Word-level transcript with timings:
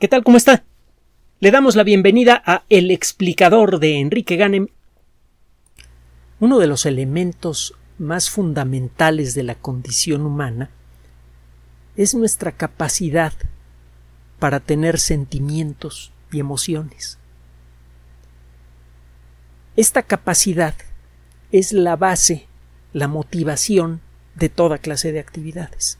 ¿Qué 0.00 0.08
tal? 0.08 0.24
¿Cómo 0.24 0.36
está? 0.36 0.64
Le 1.38 1.52
damos 1.52 1.76
la 1.76 1.84
bienvenida 1.84 2.42
a 2.44 2.64
El 2.68 2.90
explicador 2.90 3.78
de 3.78 4.00
Enrique 4.00 4.34
Ganem. 4.34 4.66
Uno 6.40 6.58
de 6.58 6.66
los 6.66 6.84
elementos 6.84 7.74
más 7.98 8.28
fundamentales 8.28 9.34
de 9.36 9.44
la 9.44 9.54
condición 9.54 10.26
humana 10.26 10.68
es 11.96 12.16
nuestra 12.16 12.50
capacidad 12.50 13.32
para 14.40 14.58
tener 14.58 14.98
sentimientos 14.98 16.12
y 16.32 16.40
emociones. 16.40 17.18
Esta 19.76 20.02
capacidad 20.02 20.74
es 21.52 21.72
la 21.72 21.94
base, 21.94 22.48
la 22.92 23.06
motivación 23.06 24.00
de 24.34 24.48
toda 24.48 24.78
clase 24.78 25.12
de 25.12 25.20
actividades. 25.20 25.98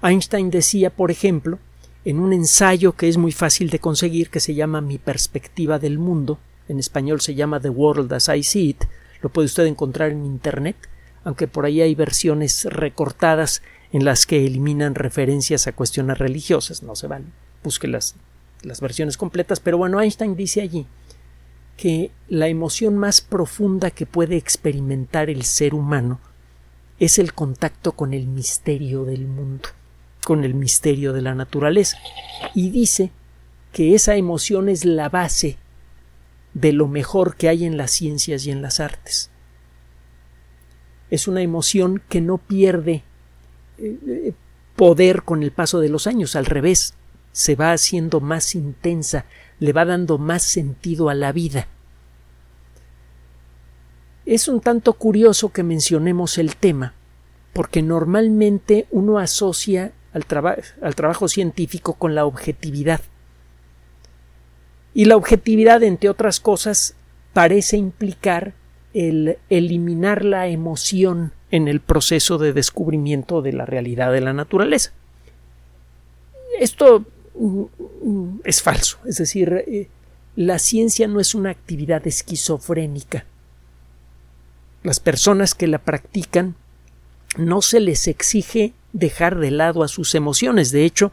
Einstein 0.00 0.50
decía, 0.50 0.90
por 0.90 1.10
ejemplo, 1.10 1.58
en 2.06 2.20
un 2.20 2.32
ensayo 2.32 2.92
que 2.92 3.08
es 3.08 3.16
muy 3.16 3.32
fácil 3.32 3.68
de 3.68 3.80
conseguir, 3.80 4.30
que 4.30 4.38
se 4.38 4.54
llama 4.54 4.80
Mi 4.80 4.96
perspectiva 4.96 5.80
del 5.80 5.98
mundo, 5.98 6.38
en 6.68 6.78
español 6.78 7.20
se 7.20 7.34
llama 7.34 7.58
The 7.58 7.68
World 7.68 8.12
as 8.12 8.28
I 8.28 8.44
See 8.44 8.68
It, 8.68 8.84
lo 9.22 9.28
puede 9.28 9.46
usted 9.46 9.66
encontrar 9.66 10.12
en 10.12 10.24
Internet, 10.24 10.76
aunque 11.24 11.48
por 11.48 11.64
ahí 11.64 11.80
hay 11.80 11.96
versiones 11.96 12.64
recortadas 12.70 13.60
en 13.90 14.04
las 14.04 14.24
que 14.24 14.46
eliminan 14.46 14.94
referencias 14.94 15.66
a 15.66 15.72
cuestiones 15.72 16.18
religiosas, 16.18 16.84
no 16.84 16.94
se 16.94 17.08
van, 17.08 17.32
busque 17.64 17.88
las, 17.88 18.14
las 18.62 18.80
versiones 18.80 19.16
completas, 19.16 19.58
pero 19.58 19.76
bueno, 19.76 20.00
Einstein 20.00 20.36
dice 20.36 20.60
allí 20.60 20.86
que 21.76 22.12
la 22.28 22.46
emoción 22.46 22.98
más 22.98 23.20
profunda 23.20 23.90
que 23.90 24.06
puede 24.06 24.36
experimentar 24.36 25.28
el 25.28 25.42
ser 25.42 25.74
humano 25.74 26.20
es 27.00 27.18
el 27.18 27.34
contacto 27.34 27.92
con 27.96 28.14
el 28.14 28.28
misterio 28.28 29.04
del 29.04 29.26
mundo 29.26 29.70
con 30.26 30.42
el 30.42 30.54
misterio 30.54 31.12
de 31.12 31.22
la 31.22 31.36
naturaleza 31.36 31.98
y 32.52 32.70
dice 32.70 33.12
que 33.72 33.94
esa 33.94 34.16
emoción 34.16 34.68
es 34.68 34.84
la 34.84 35.08
base 35.08 35.56
de 36.52 36.72
lo 36.72 36.88
mejor 36.88 37.36
que 37.36 37.48
hay 37.48 37.64
en 37.64 37.76
las 37.76 37.92
ciencias 37.92 38.44
y 38.44 38.50
en 38.50 38.60
las 38.60 38.80
artes. 38.80 39.30
Es 41.10 41.28
una 41.28 41.42
emoción 41.42 42.02
que 42.08 42.20
no 42.20 42.38
pierde 42.38 43.04
eh, 43.78 44.32
poder 44.74 45.22
con 45.22 45.44
el 45.44 45.52
paso 45.52 45.78
de 45.78 45.90
los 45.90 46.08
años, 46.08 46.34
al 46.34 46.46
revés, 46.46 46.94
se 47.30 47.54
va 47.54 47.70
haciendo 47.70 48.18
más 48.18 48.56
intensa, 48.56 49.26
le 49.60 49.72
va 49.72 49.84
dando 49.84 50.18
más 50.18 50.42
sentido 50.42 51.08
a 51.08 51.14
la 51.14 51.30
vida. 51.30 51.68
Es 54.24 54.48
un 54.48 54.60
tanto 54.60 54.94
curioso 54.94 55.52
que 55.52 55.62
mencionemos 55.62 56.36
el 56.38 56.56
tema, 56.56 56.94
porque 57.52 57.80
normalmente 57.80 58.88
uno 58.90 59.20
asocia 59.20 59.92
al, 60.16 60.64
al 60.82 60.94
trabajo 60.94 61.28
científico 61.28 61.94
con 61.94 62.14
la 62.14 62.24
objetividad. 62.24 63.00
Y 64.94 65.04
la 65.04 65.16
objetividad, 65.16 65.82
entre 65.82 66.08
otras 66.08 66.40
cosas, 66.40 66.96
parece 67.34 67.76
implicar 67.76 68.54
el 68.94 69.36
eliminar 69.50 70.24
la 70.24 70.48
emoción 70.48 71.32
en 71.50 71.68
el 71.68 71.80
proceso 71.80 72.38
de 72.38 72.54
descubrimiento 72.54 73.42
de 73.42 73.52
la 73.52 73.66
realidad 73.66 74.10
de 74.10 74.22
la 74.22 74.32
naturaleza. 74.32 74.92
Esto 76.58 77.04
mm, 77.34 77.64
mm, 78.02 78.40
es 78.44 78.62
falso, 78.62 78.98
es 79.04 79.18
decir, 79.18 79.64
eh, 79.66 79.88
la 80.34 80.58
ciencia 80.58 81.08
no 81.08 81.20
es 81.20 81.34
una 81.34 81.50
actividad 81.50 82.06
esquizofrénica. 82.06 83.26
Las 84.82 85.00
personas 85.00 85.54
que 85.54 85.66
la 85.66 85.78
practican 85.78 86.54
no 87.36 87.60
se 87.60 87.80
les 87.80 88.08
exige 88.08 88.72
dejar 88.96 89.38
de 89.38 89.50
lado 89.50 89.82
a 89.82 89.88
sus 89.88 90.14
emociones. 90.14 90.72
De 90.72 90.84
hecho, 90.84 91.12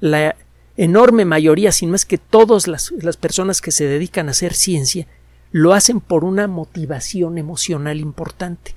la 0.00 0.36
enorme 0.76 1.24
mayoría, 1.24 1.72
sin 1.72 1.90
más 1.90 2.04
que 2.04 2.18
todas 2.18 2.68
las, 2.68 2.92
las 2.92 3.16
personas 3.16 3.60
que 3.60 3.72
se 3.72 3.86
dedican 3.86 4.28
a 4.28 4.32
hacer 4.32 4.54
ciencia, 4.54 5.06
lo 5.50 5.72
hacen 5.72 6.00
por 6.00 6.24
una 6.24 6.46
motivación 6.46 7.38
emocional 7.38 8.00
importante. 8.00 8.74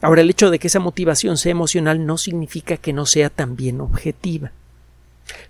Ahora, 0.00 0.20
el 0.20 0.30
hecho 0.30 0.50
de 0.50 0.58
que 0.58 0.66
esa 0.66 0.80
motivación 0.80 1.36
sea 1.36 1.52
emocional 1.52 2.04
no 2.06 2.18
significa 2.18 2.76
que 2.76 2.92
no 2.92 3.06
sea 3.06 3.30
también 3.30 3.80
objetiva. 3.80 4.52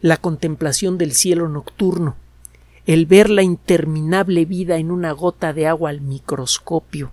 La 0.00 0.16
contemplación 0.16 0.98
del 0.98 1.12
cielo 1.12 1.48
nocturno, 1.48 2.16
el 2.86 3.06
ver 3.06 3.30
la 3.30 3.42
interminable 3.42 4.44
vida 4.44 4.76
en 4.76 4.90
una 4.90 5.12
gota 5.12 5.52
de 5.52 5.66
agua 5.66 5.90
al 5.90 6.00
microscopio, 6.02 7.10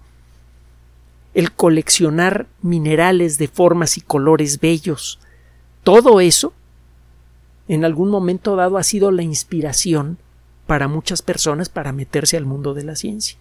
el 1.34 1.54
coleccionar 1.54 2.48
minerales 2.62 3.38
de 3.38 3.48
formas 3.48 3.98
y 3.98 4.02
colores 4.02 4.60
bellos. 4.60 5.20
Todo 5.84 6.20
eso, 6.20 6.54
en 7.68 7.86
algún 7.86 8.10
momento 8.10 8.56
dado, 8.56 8.78
ha 8.78 8.84
sido 8.84 9.12
la 9.12 9.24
inspiración 9.24 10.18
para 10.68 10.88
muchas 10.88 11.22
personas 11.22 11.70
para 11.70 11.94
meterse 11.94 12.38
al 12.38 12.46
mundo 12.46 12.74
de 12.74 12.84
la 12.84 12.96
ciencia. 12.96 13.38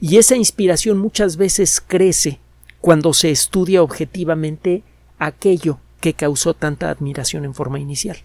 Y 0.00 0.16
esa 0.18 0.36
inspiración 0.36 0.98
muchas 0.98 1.36
veces 1.36 1.82
crece 1.84 2.38
cuando 2.80 3.12
se 3.12 3.30
estudia 3.30 3.82
objetivamente 3.82 4.82
aquello 5.18 5.78
que 6.00 6.14
causó 6.14 6.54
tanta 6.54 6.90
admiración 6.90 7.44
en 7.44 7.54
forma 7.54 7.80
inicial. 7.80 8.18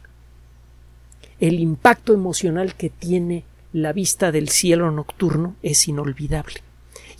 El 1.40 1.60
impacto 1.60 2.14
emocional 2.14 2.76
que 2.76 2.90
tiene 2.90 3.46
la 3.72 3.94
vista 3.94 4.32
del 4.32 4.50
cielo 4.50 4.92
nocturno 4.92 5.56
es 5.62 5.88
inolvidable 5.88 6.62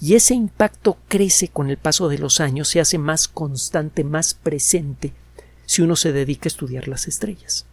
y 0.02 0.16
ese 0.16 0.34
impacto 0.34 0.98
crece 1.08 1.50
con 1.50 1.70
el 1.70 1.78
paso 1.78 2.08
de 2.08 2.18
los 2.18 2.40
años, 2.40 2.70
se 2.70 2.80
hace 2.80 2.98
más 2.98 3.28
constante, 3.28 4.04
más 4.04 4.34
presente, 4.34 5.14
si 5.66 5.82
uno 5.82 5.96
se 5.96 6.14
dedica 6.14 6.48
a 6.48 6.50
estudiar 6.50 6.88
las 6.88 7.08
estrellas. 7.08 7.66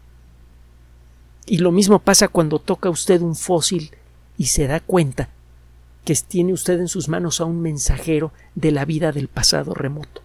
Y 1.46 1.58
lo 1.58 1.70
mismo 1.70 2.00
pasa 2.00 2.26
cuando 2.26 2.58
toca 2.58 2.90
usted 2.90 3.20
un 3.22 3.36
fósil 3.36 3.92
y 4.36 4.46
se 4.46 4.66
da 4.66 4.80
cuenta 4.80 5.28
que 6.04 6.14
tiene 6.14 6.52
usted 6.52 6.80
en 6.80 6.88
sus 6.88 7.08
manos 7.08 7.40
a 7.40 7.44
un 7.44 7.62
mensajero 7.62 8.32
de 8.54 8.72
la 8.72 8.84
vida 8.84 9.12
del 9.12 9.28
pasado 9.28 9.74
remoto. 9.74 10.22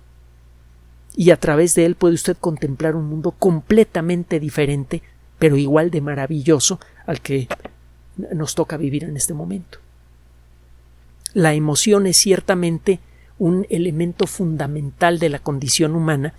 Y 1.15 1.29
a 1.31 1.37
través 1.37 1.75
de 1.75 1.85
él 1.85 1.95
puede 1.95 2.15
usted 2.15 2.37
contemplar 2.37 2.95
un 2.95 3.05
mundo 3.05 3.31
completamente 3.31 4.39
diferente, 4.39 5.03
pero 5.37 5.57
igual 5.57 5.91
de 5.91 6.01
maravilloso 6.01 6.79
al 7.05 7.21
que 7.21 7.47
nos 8.33 8.55
toca 8.55 8.77
vivir 8.77 9.03
en 9.03 9.17
este 9.17 9.33
momento. 9.33 9.79
La 11.33 11.53
emoción 11.53 12.07
es 12.07 12.17
ciertamente 12.17 12.99
un 13.39 13.65
elemento 13.69 14.27
fundamental 14.27 15.17
de 15.17 15.29
la 15.29 15.39
condición 15.39 15.95
humana 15.95 16.33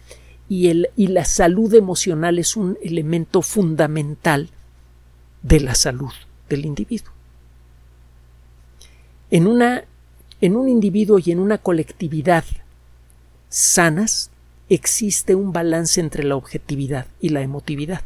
y, 0.48 0.68
el, 0.68 0.90
y 0.96 1.08
la 1.08 1.24
salud 1.24 1.72
emocional 1.74 2.38
es 2.38 2.56
un 2.56 2.78
elemento 2.82 3.42
fundamental 3.42 4.50
de 5.42 5.60
la 5.60 5.74
salud 5.74 6.12
del 6.48 6.66
individuo. 6.66 7.12
En, 9.30 9.46
una, 9.46 9.84
en 10.40 10.56
un 10.56 10.68
individuo 10.68 11.18
y 11.18 11.32
en 11.32 11.38
una 11.38 11.58
colectividad 11.58 12.44
sanas 13.48 14.30
existe 14.68 15.34
un 15.34 15.52
balance 15.52 16.00
entre 16.00 16.22
la 16.22 16.36
objetividad 16.36 17.06
y 17.20 17.30
la 17.30 17.40
emotividad. 17.40 18.02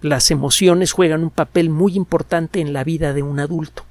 Las 0.00 0.30
emociones 0.30 0.92
juegan 0.92 1.22
un 1.22 1.30
papel 1.30 1.68
muy 1.68 1.94
importante 1.94 2.60
en 2.60 2.72
la 2.72 2.84
vida 2.84 3.12
de 3.12 3.22
un 3.22 3.38
adulto 3.38 3.84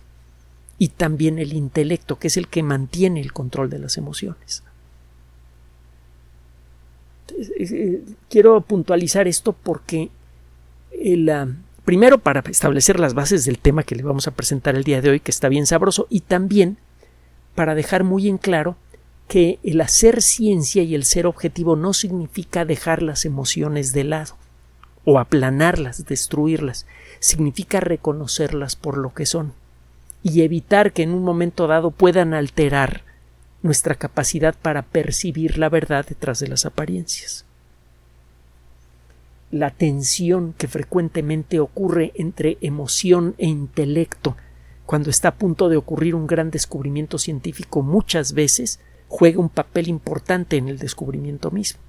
y 0.79 0.89
también 0.89 1.39
el 1.39 1.53
intelecto, 1.53 2.19
que 2.19 2.27
es 2.27 2.37
el 2.37 2.47
que 2.47 2.63
mantiene 2.63 3.21
el 3.21 3.33
control 3.33 3.69
de 3.69 3.79
las 3.79 3.97
emociones. 3.97 4.63
Eh, 7.59 8.03
quiero 8.29 8.61
puntualizar 8.61 9.27
esto 9.27 9.53
porque 9.53 10.09
el, 10.91 11.29
ah, 11.29 11.47
primero 11.83 12.19
para 12.19 12.41
establecer 12.49 12.99
las 12.99 13.13
bases 13.13 13.45
del 13.45 13.59
tema 13.59 13.83
que 13.83 13.95
le 13.95 14.03
vamos 14.03 14.27
a 14.27 14.31
presentar 14.31 14.75
el 14.75 14.83
día 14.83 15.01
de 15.01 15.09
hoy, 15.09 15.19
que 15.19 15.31
está 15.31 15.49
bien 15.49 15.65
sabroso, 15.65 16.07
y 16.09 16.21
también 16.21 16.77
para 17.55 17.75
dejar 17.75 18.03
muy 18.03 18.27
en 18.27 18.37
claro 18.37 18.75
que 19.27 19.59
el 19.63 19.81
hacer 19.81 20.21
ciencia 20.21 20.83
y 20.83 20.95
el 20.95 21.03
ser 21.03 21.25
objetivo 21.25 21.75
no 21.75 21.93
significa 21.93 22.65
dejar 22.65 23.01
las 23.01 23.25
emociones 23.25 23.91
de 23.93 24.03
lado 24.03 24.37
o 25.05 25.19
aplanarlas, 25.19 26.05
destruirlas, 26.05 26.85
significa 27.19 27.79
reconocerlas 27.79 28.75
por 28.75 28.97
lo 28.97 29.13
que 29.13 29.25
son 29.25 29.53
y 30.23 30.41
evitar 30.41 30.93
que 30.93 31.03
en 31.03 31.11
un 31.11 31.23
momento 31.23 31.67
dado 31.67 31.91
puedan 31.91 32.33
alterar 32.33 33.03
nuestra 33.61 33.95
capacidad 33.95 34.55
para 34.55 34.83
percibir 34.83 35.57
la 35.57 35.69
verdad 35.69 36.05
detrás 36.07 36.39
de 36.39 36.47
las 36.47 36.65
apariencias. 36.65 37.45
La 39.51 39.71
tensión 39.71 40.53
que 40.57 40.67
frecuentemente 40.67 41.59
ocurre 41.59 42.11
entre 42.15 42.57
emoción 42.61 43.35
e 43.37 43.47
intelecto 43.47 44.35
cuando 44.85 45.09
está 45.09 45.29
a 45.29 45.35
punto 45.35 45.69
de 45.69 45.77
ocurrir 45.77 46.15
un 46.15 46.27
gran 46.27 46.49
descubrimiento 46.49 47.17
científico 47.17 47.81
muchas 47.81 48.33
veces 48.33 48.79
juega 49.07 49.39
un 49.39 49.49
papel 49.49 49.87
importante 49.87 50.57
en 50.57 50.67
el 50.69 50.79
descubrimiento 50.79 51.51
mismo. 51.51 51.79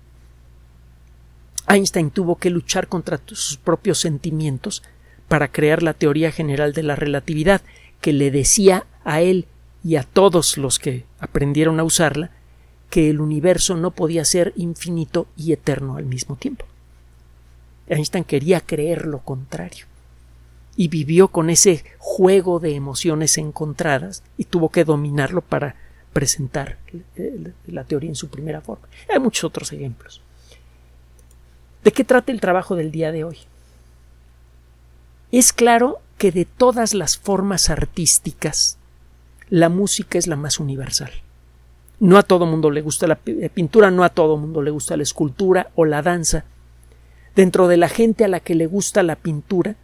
Einstein 1.69 2.11
tuvo 2.11 2.37
que 2.37 2.51
luchar 2.51 2.89
contra 2.89 3.21
sus 3.27 3.57
propios 3.57 3.99
sentimientos 3.99 4.83
para 5.29 5.49
crear 5.49 5.83
la 5.83 5.95
teoría 5.95 6.33
general 6.33 6.73
de 6.73 6.83
la 6.83 6.97
relatividad 6.97 7.61
que 8.01 8.13
le 8.13 8.31
decía 8.31 8.87
a 9.05 9.21
él 9.21 9.47
y 9.85 9.97
a 9.97 10.03
todos 10.03 10.59
los 10.59 10.79
que 10.79 11.05
aprendieron 11.21 11.81
a 11.81 11.85
usarla 11.85 12.31
que 12.91 13.11
el 13.11 13.21
universo 13.21 13.77
no 13.77 13.91
podía 13.91 14.25
ser 14.25 14.53
infinito 14.57 15.27
y 15.37 15.53
eterno 15.53 15.97
al 15.97 16.07
mismo 16.07 16.37
tiempo. 16.37 16.65
Einstein 17.87 18.25
quería 18.25 18.61
creer 18.61 19.07
lo 19.07 19.21
contrario 19.21 19.87
y 20.77 20.89
vivió 20.89 21.29
con 21.29 21.51
ese 21.51 21.85
juego 21.99 22.61
de 22.61 22.75
emociones 22.75 23.37
encontradas 23.39 24.23
y 24.37 24.45
tuvo 24.45 24.69
que 24.71 24.85
dominarlo 24.85 25.43
para 25.43 25.75
presentar 26.13 26.79
la 27.67 27.85
teoría 27.85 28.11
en 28.11 28.17
su 28.17 28.29
primera 28.29 28.61
forma. 28.61 28.89
Hay 29.13 29.19
muchos 29.19 29.45
otros 29.45 29.73
ejemplos. 29.73 30.21
¿De 31.85 31.93
qué 31.93 32.05
trata 32.05 32.33
el 32.33 32.41
trabajo 32.41 32.77
del 32.77 32.91
día 32.91 33.13
de 33.13 33.25
hoy? 33.25 33.39
Es 35.31 35.53
claro 35.53 36.01
que 36.19 36.33
de 36.33 36.45
todas 36.45 36.95
las 36.95 37.17
formas 37.17 37.71
artísticas, 37.71 38.79
la 39.49 39.69
música 39.69 40.19
es 40.19 40.27
la 40.27 40.37
más 40.37 40.61
universal. 40.61 41.11
No 42.01 42.19
a 42.19 42.23
todo 42.23 42.45
mundo 42.45 42.71
le 42.71 42.83
gusta 42.83 43.07
la 43.07 43.17
pintura, 43.17 43.91
no 43.91 44.05
a 44.05 44.11
todo 44.11 44.37
mundo 44.37 44.63
le 44.63 44.71
gusta 44.71 44.97
la 44.97 45.03
escultura 45.03 45.71
o 45.75 45.85
la 45.85 46.03
danza. 46.03 46.45
Dentro 47.35 47.69
de 47.69 47.77
la 47.77 47.89
gente 47.89 48.25
a 48.25 48.29
la 48.29 48.41
que 48.41 48.55
le 48.55 48.67
gusta 48.67 49.03
la 49.03 49.17
pintura, 49.17 49.77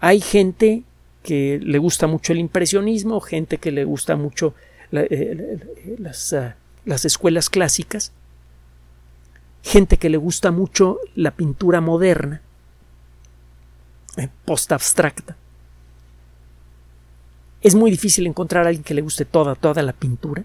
hay 0.00 0.20
gente 0.20 0.82
que 1.22 1.60
le 1.62 1.78
gusta 1.78 2.06
mucho 2.06 2.32
el 2.32 2.40
impresionismo, 2.40 3.20
gente 3.20 3.58
que 3.58 3.70
le 3.70 3.84
gusta 3.84 4.16
mucho 4.16 4.54
eh, 4.90 5.58
las, 5.98 6.32
ah, 6.32 6.56
las 6.84 7.04
escuelas 7.04 7.48
clásicas, 7.48 8.12
gente 9.62 9.96
que 9.96 10.10
le 10.10 10.16
gusta 10.16 10.50
mucho 10.50 10.98
la 11.14 11.30
pintura 11.30 11.80
moderna, 11.80 12.36
eh, 12.36 12.51
post-abstracta. 14.44 15.36
Es 17.62 17.74
muy 17.74 17.90
difícil 17.90 18.26
encontrar 18.26 18.64
a 18.64 18.68
alguien 18.68 18.84
que 18.84 18.94
le 18.94 19.02
guste 19.02 19.24
toda, 19.24 19.54
toda 19.54 19.82
la 19.82 19.92
pintura. 19.92 20.44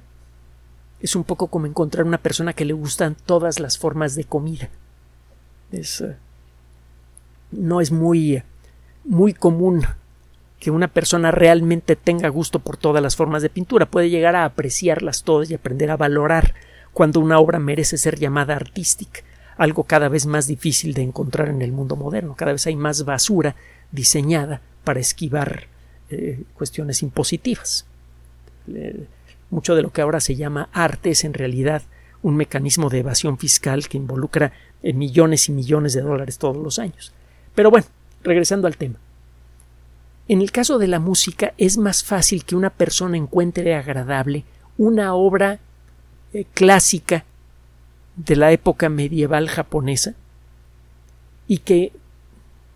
Es 1.00 1.16
un 1.16 1.24
poco 1.24 1.48
como 1.48 1.66
encontrar 1.66 2.06
una 2.06 2.19
persona 2.19 2.54
que 2.54 2.66
le 2.66 2.74
gustan 2.74 3.16
todas 3.25 3.60
las 3.60 3.78
formas 3.78 4.16
de 4.16 4.24
comida. 4.24 4.69
Es, 5.72 6.02
eh, 6.02 6.16
no 7.52 7.81
es 7.81 7.92
muy, 7.92 8.44
muy 9.04 9.34
común 9.34 9.86
que 10.60 10.72
una 10.72 10.88
persona 10.88 11.31
realmente 11.31 11.96
tenga 11.96 12.30
gusto 12.30 12.60
por 12.60 12.78
todas 12.78 13.02
las 13.02 13.16
formas 13.16 13.42
de 13.42 13.50
pintura. 13.50 13.86
Puede 13.86 14.10
llegar 14.10 14.36
a 14.36 14.46
apreciarlas 14.46 15.24
todas 15.24 15.50
y 15.50 15.54
aprender 15.54 15.92
a 15.92 15.98
valorar 15.98 16.54
cuando 16.94 17.19
una 17.19 17.40
obra 17.40 17.60
merece 17.60 17.98
ser 17.98 18.18
llamada 18.18 18.56
artística, 18.56 19.22
algo 19.57 19.83
cada 19.83 20.07
vez 20.07 20.25
más 20.25 20.48
difícil 20.48 20.94
de 20.94 21.01
encontrar 21.01 21.50
en 21.50 21.62
el 21.62 21.71
mundo 21.71 21.95
moderno. 21.95 22.36
Cada 22.36 22.54
vez 22.54 22.68
hay 22.68 22.75
más 22.75 23.06
basura 23.06 23.56
diseñada 23.92 24.62
para 24.83 25.00
esquivar 25.00 25.68
eh, 26.09 26.44
cuestiones 26.54 27.04
impositivas. 27.04 27.86
mucho 29.50 29.75
de 29.75 29.81
lo 29.81 29.92
que 29.92 30.01
ahora 30.01 30.19
se 30.19 30.36
llama 30.36 30.69
arte 30.74 31.12
es 31.12 31.24
en 31.24 31.33
realidad 31.33 31.81
un 32.21 32.36
mecanismo 32.36 32.89
de 32.89 33.00
evasión 33.00 33.38
fiscal 33.38 33.88
que 33.88 33.98
involucra 33.98 34.51
eh, 34.83 34.94
millones 34.94 35.50
y 35.50 35.51
millones 35.51 35.94
de 35.94 36.01
dólares 36.01 36.38
todos 36.38 36.57
los 36.57 36.80
años. 36.80 37.13
Pero 37.56 37.71
bueno, 37.71 37.88
regresando 38.24 38.68
al 38.68 38.77
tema. 38.77 38.95
En 40.27 40.42
el 40.42 40.51
caso 40.51 40.77
de 40.77 40.88
la 40.88 41.00
música 41.00 41.54
es 41.57 41.77
más 41.77 42.04
fácil 42.04 42.44
que 42.44 42.56
una 42.56 42.69
persona 42.69 43.18
encuentre 43.18 43.75
agradable 43.75 44.44
una 44.77 45.13
obra 45.13 45.59
eh, 46.33 46.45
clásica 46.54 47.24
de 48.18 48.36
la 48.36 48.52
época 48.52 48.90
medieval 48.90 49.48
japonesa 49.48 50.16
y 51.48 51.60
que 51.60 51.94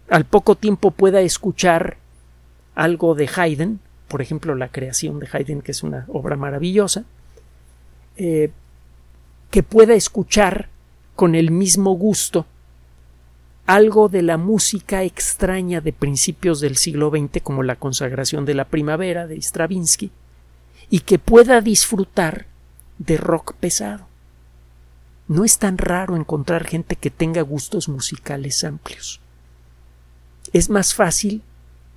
al 0.09 0.25
poco 0.25 0.55
tiempo 0.55 0.91
pueda 0.91 1.21
escuchar 1.21 1.97
algo 2.75 3.15
de 3.15 3.29
Haydn, 3.35 3.79
por 4.07 4.21
ejemplo 4.21 4.55
la 4.55 4.69
creación 4.69 5.19
de 5.19 5.27
Haydn, 5.31 5.61
que 5.61 5.71
es 5.71 5.83
una 5.83 6.05
obra 6.07 6.35
maravillosa, 6.35 7.03
eh, 8.17 8.51
que 9.49 9.63
pueda 9.63 9.93
escuchar 9.93 10.69
con 11.15 11.35
el 11.35 11.51
mismo 11.51 11.91
gusto 11.91 12.45
algo 13.65 14.09
de 14.09 14.21
la 14.21 14.37
música 14.37 15.03
extraña 15.03 15.81
de 15.81 15.93
principios 15.93 16.59
del 16.59 16.77
siglo 16.77 17.09
XX 17.09 17.41
como 17.41 17.63
la 17.63 17.75
consagración 17.77 18.45
de 18.45 18.53
la 18.53 18.65
primavera 18.65 19.27
de 19.27 19.41
Stravinsky 19.41 20.11
y 20.89 20.99
que 20.99 21.19
pueda 21.19 21.61
disfrutar 21.61 22.47
de 22.97 23.17
rock 23.17 23.53
pesado. 23.53 24.10
No 25.31 25.45
es 25.45 25.59
tan 25.59 25.77
raro 25.77 26.17
encontrar 26.17 26.65
gente 26.65 26.97
que 26.97 27.09
tenga 27.09 27.41
gustos 27.41 27.87
musicales 27.87 28.65
amplios. 28.65 29.21
Es 30.51 30.69
más 30.69 30.93
fácil 30.93 31.41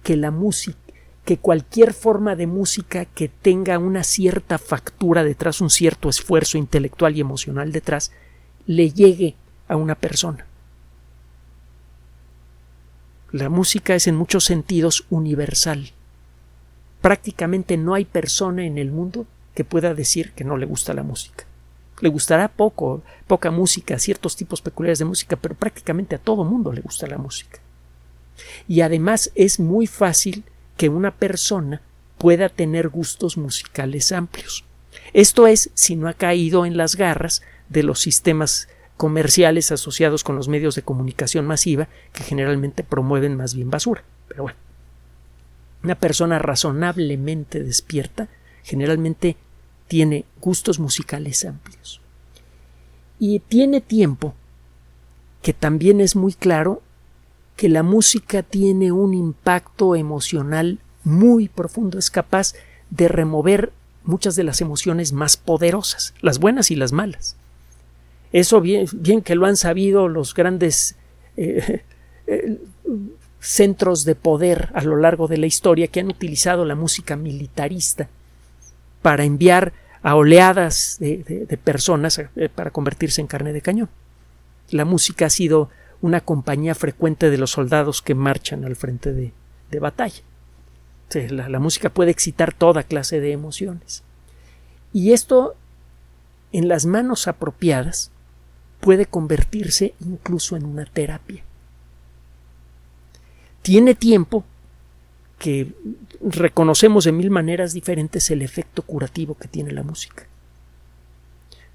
que 0.05 0.17
la 0.17 0.31
música, 0.31 0.79
que 1.25 1.39
cualquier 1.39 1.95
forma 1.95 2.37
de 2.37 2.47
música 2.47 3.07
que 3.07 3.29
tenga 3.29 3.77
una 3.81 4.05
cierta 4.05 4.57
factura 4.59 5.25
detrás, 5.25 5.61
un 5.61 5.69
cierto 5.69 6.09
esfuerzo 6.09 6.59
intelectual 6.59 7.17
y 7.17 7.23
emocional 7.23 7.73
detrás, 7.73 8.13
le 8.69 8.93
llegue 8.93 9.35
a 9.67 9.75
una 9.75 9.97
persona. 9.97 10.47
La 13.33 13.49
música 13.49 13.97
es 13.97 14.07
en 14.07 14.15
muchos 14.15 14.45
sentidos 14.45 15.07
universal. 15.11 15.91
Prácticamente 17.01 17.77
no 17.79 17.95
hay 17.95 18.05
persona 18.05 18.65
en 18.65 18.79
el 18.79 18.93
mundo 18.93 19.27
que 19.57 19.65
pueda 19.65 19.93
decir 19.93 20.31
que 20.35 20.45
no 20.45 20.57
le 20.57 20.67
gusta 20.67 20.95
la 20.95 21.03
música. 21.03 21.47
Le 22.01 22.09
gustará 22.09 22.49
poco, 22.49 23.03
poca 23.27 23.51
música, 23.51 23.99
ciertos 23.99 24.37
tipos 24.37 24.61
peculiares 24.61 24.99
de 24.99 25.05
música, 25.05 25.37
pero 25.37 25.55
prácticamente 25.55 26.17
a 26.17 26.19
todo 26.19 26.45
mundo 26.45 26.73
le 26.73 26.81
gusta 26.81 27.07
la 27.07 27.19
música. 27.19 27.61
Y 28.67 28.81
además 28.81 29.31
es 29.35 29.61
muy 29.61 29.87
fácil 29.87 30.45
que 30.77 30.89
una 30.89 31.13
persona 31.13 31.83
pueda 32.19 32.49
tener 32.49 32.89
gustos 32.89 33.37
musicales 33.37 34.13
amplios. 34.13 34.65
Esto 35.13 35.47
es 35.47 35.71
si 35.75 35.97
no 35.97 36.09
ha 36.09 36.15
caído 36.15 36.67
en 36.67 36.77
las 36.77 36.97
garras 36.97 37.43
de 37.69 37.83
los 37.83 38.01
sistemas 38.01 38.69
comerciales 38.97 39.73
asociados 39.73 40.25
con 40.25 40.37
los 40.37 40.49
medios 40.49 40.75
de 40.75 40.83
comunicación 40.83 41.47
masiva 41.47 41.89
que 42.13 42.25
generalmente 42.25 42.85
promueven 42.85 43.37
más 43.37 43.55
bien 43.55 43.71
basura. 43.71 44.05
Pero 44.29 44.45
bueno, 44.45 44.59
una 45.83 45.97
persona 45.97 46.39
razonablemente 46.39 47.63
despierta 47.63 48.29
generalmente 48.63 49.37
tiene 49.89 50.25
gustos 50.41 50.79
musicales 50.79 51.45
amplios. 51.45 52.01
Y 53.19 53.39
tiene 53.41 53.81
tiempo 53.81 54.35
que 55.43 55.53
también 55.53 56.01
es 56.01 56.17
muy 56.17 56.33
claro 56.33 56.83
que 57.57 57.69
la 57.69 57.83
música 57.83 58.43
tiene 58.43 58.93
un 58.93 59.15
impacto 59.15 59.95
emocional 59.95 60.81
muy 61.05 61.49
profundo, 61.49 61.99
es 61.99 62.11
capaz 62.11 62.55
de 62.91 63.09
remover 63.09 63.73
muchas 64.05 64.37
de 64.37 64.45
las 64.45 64.61
emociones 64.61 65.13
más 65.13 65.37
poderosas, 65.37 66.15
las 66.21 66.39
buenas 66.39 66.71
y 66.71 66.77
las 66.77 66.93
malas. 66.93 67.37
Eso 68.33 68.61
bien, 68.61 68.87
bien 68.95 69.23
que 69.23 69.35
lo 69.35 69.47
han 69.47 69.57
sabido 69.57 70.09
los 70.09 70.35
grandes 70.35 70.97
eh, 71.37 71.83
eh, 72.27 72.59
centros 73.39 74.05
de 74.05 74.15
poder 74.15 74.71
a 74.75 74.83
lo 74.83 74.97
largo 74.97 75.29
de 75.29 75.37
la 75.39 75.47
historia 75.47 75.89
que 75.89 76.01
han 76.01 76.09
utilizado 76.09 76.65
la 76.65 76.75
música 76.75 77.17
militarista 77.17 78.09
para 79.05 79.25
enviar 79.25 79.75
a 80.03 80.17
oleadas 80.17 80.97
de, 80.99 81.59
personas 81.63 82.19
eh, 82.19 82.49
para 82.49 82.71
convertirse 82.71 83.21
en 83.21 83.27
carne 83.27 83.53
de 83.53 83.61
cañón. 83.61 83.91
La 84.71 84.87
música 84.87 85.27
ha 85.27 85.31
sido 85.31 85.69
una 86.01 86.23
compañía 86.23 86.75
frecuente 86.75 87.29
de 87.29 87.37
los 87.37 87.51
soldados 87.51 88.01
que 88.01 88.15
marchan 88.15 88.65
al 88.65 88.77
frente 88.77 89.13
de, 89.13 89.35
batalla. 89.79 90.23
la 91.29 91.59
música 91.59 91.91
puede 91.91 92.13
excitar 92.13 92.55
toda 92.55 92.83
clase 92.83 93.21
de 93.21 93.33
emociones. 93.33 94.05
Y 94.95 95.13
esto, 95.13 95.55
en 96.53 96.69
las 96.69 96.87
manos 96.87 97.29
apropiadas, 97.29 98.11
puede 98.81 99.05
convertirse 99.05 99.93
incluso 100.01 100.57
en 100.57 100.65
una 100.65 100.87
terapia. 100.87 101.43
Tiene 103.61 103.95
tiempo 103.95 104.45
que 105.39 105.75
reconocemos 106.25 107.05
de 107.05 107.13
mil 107.13 107.31
maneras 107.31 107.73
diferentes 107.73 108.31
el 108.31 108.43
efecto 108.43 108.83
curativo 108.83 109.35
que 109.35 109.49
tiene 109.49 109.73
la 109.73 109.83
música. 109.83 110.27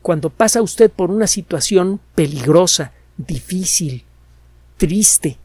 Cuando 0.02 0.30
pasa 0.30 0.62
usted 0.62 0.90
por 0.90 1.12
una 1.12 1.28
situación 1.28 2.00
peligrosa, 2.16 2.94
difícil, 3.18 4.04
triste, 4.78 5.38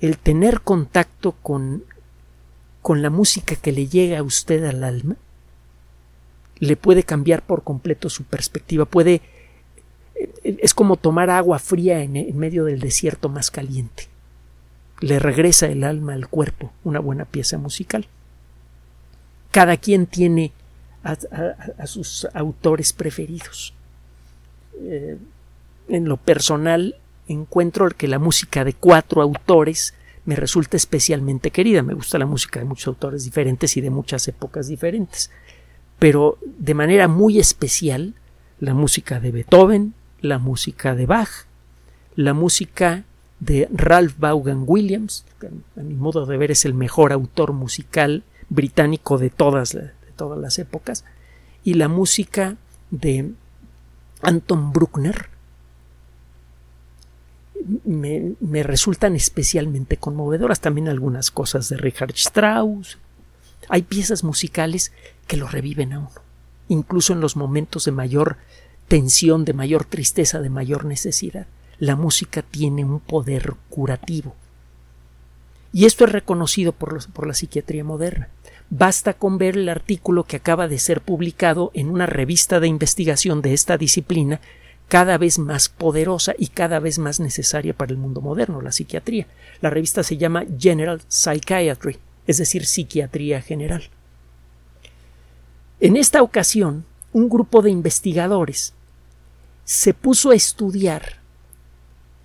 el 0.00 0.18
tener 0.18 0.62
contacto 0.62 1.32
con, 1.42 1.84
con 2.80 3.02
la 3.02 3.10
música 3.10 3.54
que 3.56 3.72
le 3.72 3.86
llega 3.86 4.18
a 4.18 4.22
usted 4.22 4.64
al 4.64 4.82
alma 4.82 5.16
le 6.58 6.76
puede 6.76 7.02
cambiar 7.02 7.42
por 7.42 7.64
completo 7.64 8.08
su 8.08 8.22
perspectiva, 8.22 8.84
puede 8.84 9.20
es 10.44 10.74
como 10.74 10.96
tomar 10.96 11.28
agua 11.28 11.58
fría 11.58 12.02
en, 12.02 12.36
medio 12.38 12.64
del 12.64 12.78
desierto 12.78 13.28
más 13.28 13.50
caliente. 13.50 14.08
Le 15.02 15.18
regresa 15.18 15.66
el 15.66 15.84
alma 15.84 16.14
al 16.14 16.28
cuerpo 16.28 16.72
una 16.84 17.00
buena 17.00 17.24
pieza 17.24 17.58
musical. 17.58 18.06
Cada 19.50 19.76
quien 19.76 20.06
tiene 20.06 20.52
a, 21.02 21.86
sus 21.86 22.26
autores 22.32 22.92
preferidos. 22.92 23.74
Eh, 24.80 25.18
en 25.88 26.08
lo 26.08 26.16
personal 26.16 26.96
encuentro 27.26 27.88
que 27.90 28.08
la 28.08 28.18
música 28.18 28.64
de 28.64 28.74
cuatro 28.74 29.20
autores 29.20 29.94
me 30.24 30.36
resulta 30.36 30.76
especialmente 30.76 31.50
querida. 31.50 31.82
Me 31.82 31.94
gusta 31.94 32.18
la 32.18 32.26
música 32.26 32.60
de 32.60 32.66
muchos 32.66 32.86
autores 32.86 33.24
diferentes 33.24 33.76
y 33.76 33.80
de 33.80 33.90
muchas 33.90 34.28
épocas 34.28 34.68
diferentes. 34.68 35.30
Pero 35.98 36.38
de 36.44 36.74
manera 36.74 37.08
muy 37.08 37.40
especial 37.40 38.14
la 38.60 38.74
música 38.74 39.18
de 39.18 39.32
Beethoven, 39.32 39.94
la 40.20 40.38
música 40.38 40.94
de 40.94 41.06
Bach, 41.06 41.46
la 42.14 42.34
música 42.34 43.04
de 43.44 43.68
Ralph 43.72 44.14
Vaughan 44.18 44.62
Williams, 44.66 45.24
que 45.40 45.48
a 45.48 45.82
mi 45.82 45.94
modo 45.94 46.26
de 46.26 46.36
ver 46.36 46.52
es 46.52 46.64
el 46.64 46.74
mejor 46.74 47.12
autor 47.12 47.52
musical 47.52 48.22
británico 48.48 49.18
de 49.18 49.30
todas, 49.30 49.72
de 49.72 49.90
todas 50.14 50.38
las 50.38 50.60
épocas, 50.60 51.04
y 51.64 51.74
la 51.74 51.88
música 51.88 52.56
de 52.92 53.32
Anton 54.22 54.72
Bruckner, 54.72 55.26
me, 57.84 58.34
me, 58.40 58.62
resultan 58.62 59.16
especialmente 59.16 59.96
conmovedoras. 59.96 60.60
También 60.60 60.88
algunas 60.88 61.30
cosas 61.30 61.68
de 61.68 61.76
Richard 61.76 62.12
Strauss. 62.14 62.98
Hay 63.68 63.82
piezas 63.82 64.22
musicales 64.22 64.92
que 65.26 65.36
lo 65.36 65.48
reviven 65.48 65.92
a 65.92 65.98
uno, 66.00 66.10
incluso 66.68 67.12
en 67.12 67.20
los 67.20 67.36
momentos 67.36 67.84
de 67.84 67.92
mayor 67.92 68.36
tensión, 68.86 69.44
de 69.44 69.52
mayor 69.52 69.84
tristeza, 69.84 70.40
de 70.40 70.50
mayor 70.50 70.84
necesidad. 70.84 71.46
La 71.78 71.96
música 71.96 72.42
tiene 72.42 72.84
un 72.84 73.00
poder 73.00 73.54
curativo. 73.70 74.34
Y 75.72 75.86
esto 75.86 76.04
es 76.04 76.12
reconocido 76.12 76.72
por, 76.72 76.92
los, 76.92 77.06
por 77.06 77.26
la 77.26 77.34
psiquiatría 77.34 77.82
moderna. 77.82 78.28
Basta 78.68 79.14
con 79.14 79.38
ver 79.38 79.56
el 79.56 79.68
artículo 79.68 80.24
que 80.24 80.36
acaba 80.36 80.68
de 80.68 80.78
ser 80.78 81.00
publicado 81.00 81.70
en 81.74 81.88
una 81.88 82.06
revista 82.06 82.60
de 82.60 82.68
investigación 82.68 83.42
de 83.42 83.54
esta 83.54 83.78
disciplina 83.78 84.40
cada 84.88 85.16
vez 85.16 85.38
más 85.38 85.70
poderosa 85.70 86.34
y 86.36 86.48
cada 86.48 86.78
vez 86.78 86.98
más 86.98 87.18
necesaria 87.18 87.72
para 87.72 87.92
el 87.92 87.98
mundo 87.98 88.20
moderno, 88.20 88.60
la 88.60 88.72
psiquiatría. 88.72 89.26
La 89.62 89.70
revista 89.70 90.02
se 90.02 90.18
llama 90.18 90.44
General 90.58 91.00
Psychiatry, 91.08 91.98
es 92.26 92.36
decir, 92.36 92.66
psiquiatría 92.66 93.40
general. 93.40 93.84
En 95.80 95.96
esta 95.96 96.22
ocasión, 96.22 96.84
un 97.14 97.30
grupo 97.30 97.62
de 97.62 97.70
investigadores 97.70 98.74
se 99.64 99.94
puso 99.94 100.30
a 100.30 100.34
estudiar 100.34 101.21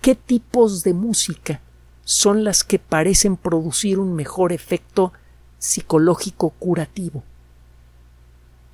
qué 0.00 0.14
tipos 0.14 0.82
de 0.82 0.94
música 0.94 1.60
son 2.04 2.44
las 2.44 2.64
que 2.64 2.78
parecen 2.78 3.36
producir 3.36 3.98
un 3.98 4.14
mejor 4.14 4.52
efecto 4.52 5.12
psicológico 5.58 6.50
curativo. 6.50 7.22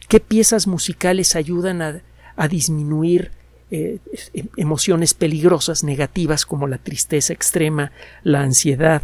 ¿Qué 0.09 0.21
piezas 0.21 0.67
musicales 0.67 1.35
ayudan 1.35 1.83
a, 1.83 2.49
disminuir 2.49 3.33
eh, 3.71 3.99
em, 4.35 4.49
emociones 4.57 5.15
peligrosas, 5.15 5.83
negativas 5.83 6.47
como 6.47 6.69
la 6.69 6.79
tristeza 6.79 7.33
extrema, 7.33 7.91
la 8.23 8.43
ansiedad? 8.43 9.03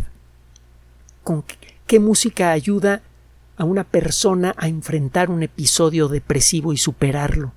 ¿Con 1.25 1.45
qué 1.87 1.99
música 1.99 2.53
ayuda 2.53 3.03
a 3.57 3.65
una 3.65 3.85
persona 3.85 4.55
a 4.57 4.69
enfrentar 4.69 5.31
un 5.31 5.43
episodio 5.43 6.09
depresivo 6.09 6.73
y 6.73 6.77
superarlo? 6.77 7.53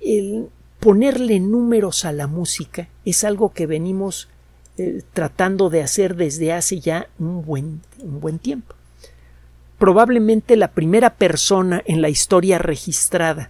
El 0.00 0.48
ponerle 0.84 1.40
números 1.40 2.04
a 2.04 2.12
la 2.12 2.26
música 2.26 2.88
es 3.06 3.24
algo 3.24 3.54
que 3.54 3.66
venimos 3.66 4.28
eh, 4.76 5.00
tratando 5.14 5.70
de 5.70 5.82
hacer 5.82 6.14
desde 6.14 6.52
hace 6.52 6.78
ya 6.78 7.08
un 7.18 7.42
buen, 7.42 7.80
un 8.00 8.20
buen 8.20 8.38
tiempo. 8.38 8.74
Probablemente 9.78 10.56
la 10.56 10.72
primera 10.72 11.14
persona 11.14 11.82
en 11.86 12.02
la 12.02 12.10
historia 12.10 12.58
registrada 12.58 13.48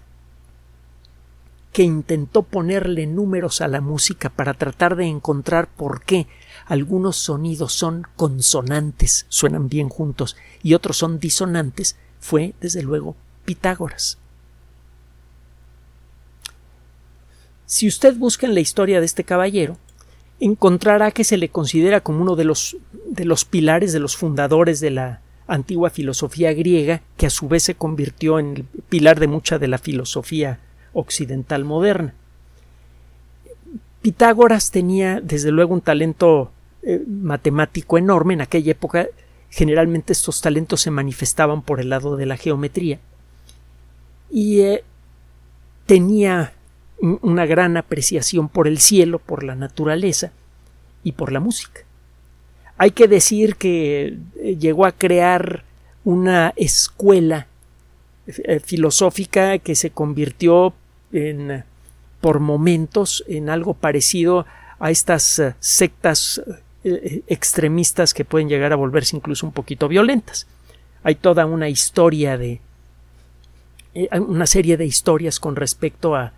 que 1.73 1.83
intentó 1.83 2.45
ponerle 2.45 3.09
números 3.09 3.61
a 3.63 3.67
la 3.67 3.81
música 3.81 4.31
para 4.31 4.55
tratar 4.55 4.95
de 4.95 5.07
encontrar 5.07 5.67
por 5.67 6.05
qué 6.05 6.29
algunos 6.67 7.17
sonidos 7.17 7.73
son 7.73 8.07
consonantes, 8.15 9.27
suenan 9.29 9.69
bien 9.69 9.89
juntos, 9.89 10.37
y 10.63 10.75
otros 10.75 10.99
son 10.99 11.19
disonantes, 11.19 11.97
fue, 12.21 12.55
desde 12.61 12.85
luego, 12.85 13.17
Pitágoras. 13.45 14.19
Si 17.67 17.89
usted 17.89 18.17
busca 18.17 18.47
en 18.47 18.55
la 18.55 18.61
historia 18.61 19.01
de 19.01 19.07
este 19.07 19.25
caballero, 19.25 19.77
encontrará 20.41 21.11
que 21.11 21.25
se 21.25 21.37
le 21.37 21.49
considera 21.49 22.01
como 22.01 22.21
uno 22.21 22.37
de 22.37 22.45
los, 22.45 22.77
de 23.09 23.25
los 23.25 23.45
pilares, 23.45 23.93
de 23.93 24.01
los 24.01 24.17
fundadores 24.17 24.81
de 24.81 24.91
la 24.91 25.21
antigua 25.47 25.91
filosofía 25.91 26.53
griega, 26.53 27.03
que 27.17 27.27
a 27.27 27.31
su 27.31 27.49
vez 27.49 27.63
se 27.63 27.75
convirtió 27.75 28.39
en 28.39 28.57
el 28.57 28.65
pilar 28.89 29.21
de 29.21 29.29
mucha 29.29 29.59
de 29.59 29.69
la 29.69 29.79
filosofía 29.79 30.59
occidental 30.93 31.65
moderna. 31.65 32.15
Pitágoras 34.03 34.71
tenía 34.71 35.21
desde 35.21 35.51
luego 35.51 35.73
un 35.73 35.81
talento 35.81 36.51
eh, 36.83 37.03
matemático 37.07 37.97
enorme. 37.97 38.35
En 38.35 38.43
aquella 38.43 38.73
época 38.73 39.09
generalmente 39.49 40.13
estos 40.13 40.41
talentos 40.41 40.81
se 40.81 40.91
manifestaban 40.91 41.63
por 41.63 41.81
el 41.81 41.89
lado 41.89 42.17
de 42.17 42.27
la 42.27 42.37
geometría. 42.37 42.99
Y 44.31 44.61
eh, 44.61 44.85
tenía 45.87 46.53
una 47.01 47.47
gran 47.47 47.77
apreciación 47.77 48.49
por 48.49 48.69
el 48.69 48.79
cielo, 48.79 49.19
por 49.19 49.45
la 49.45 49.55
naturaleza 49.55 50.33
y 51.03 51.13
por 51.13 51.33
la 51.33 51.41
música. 51.41 51.83
Hay 52.79 52.93
que 52.93 53.09
decir 53.09 53.57
que 53.57 54.19
eh, 54.37 54.57
llegó 54.57 54.87
a 54.87 54.93
crear 54.93 55.65
una 56.05 56.53
escuela 56.57 57.47
filosófica 58.65 59.59
que 59.59 59.75
se 59.75 59.91
convirtió 59.91 60.73
en, 61.13 61.65
por 62.21 62.41
momentos 62.41 63.23
en 63.29 63.51
algo 63.51 63.75
parecido 63.75 64.47
a 64.79 64.91
estas 64.91 65.39
eh, 65.39 65.55
sectas 65.61 66.43
eh, 66.85 67.23
extremistas 67.27 68.15
que 68.15 68.25
pueden 68.25 68.49
llegar 68.49 68.73
a 68.73 68.77
volverse 68.77 69.17
incluso 69.17 69.47
un 69.47 69.53
poquito 69.53 69.89
violentas. 69.89 70.47
Hay 71.03 71.17
toda 71.17 71.47
una 71.47 71.69
historia 71.69 72.39
de 72.39 72.61
eh, 73.95 74.09
una 74.19 74.47
serie 74.47 74.77
de 74.77 74.87
historias 74.87 75.39
con 75.39 75.57
respecto 75.57 76.17
a, 76.17 76.33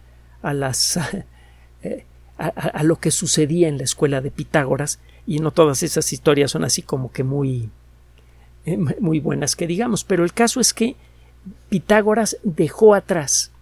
a 0.49 0.55
las 0.55 0.99
a, 2.39 2.83
lo 2.83 2.97
que 2.97 3.11
sucedía 3.11 3.69
en 3.69 3.79
la 3.79 3.85
escuela 3.85 4.21
de 4.21 4.31
Pitágoras 4.31 5.01
y 5.27 5.39
no 5.39 5.51
todas 5.51 5.83
esas 5.83 6.13
historias 6.13 6.51
son 6.51 6.65
así 6.65 6.83
como 6.83 7.13
que 7.13 7.25
muy 7.25 7.71
muy 9.01 9.21
buenas 9.21 9.55
que 9.55 9.67
digamos, 9.67 10.03
pero 10.05 10.25
el 10.25 10.33
caso 10.33 10.61
es 10.61 10.75
que 10.75 10.97
Pitágoras 11.69 12.37
dejó 12.43 12.95
atrás 12.95 13.53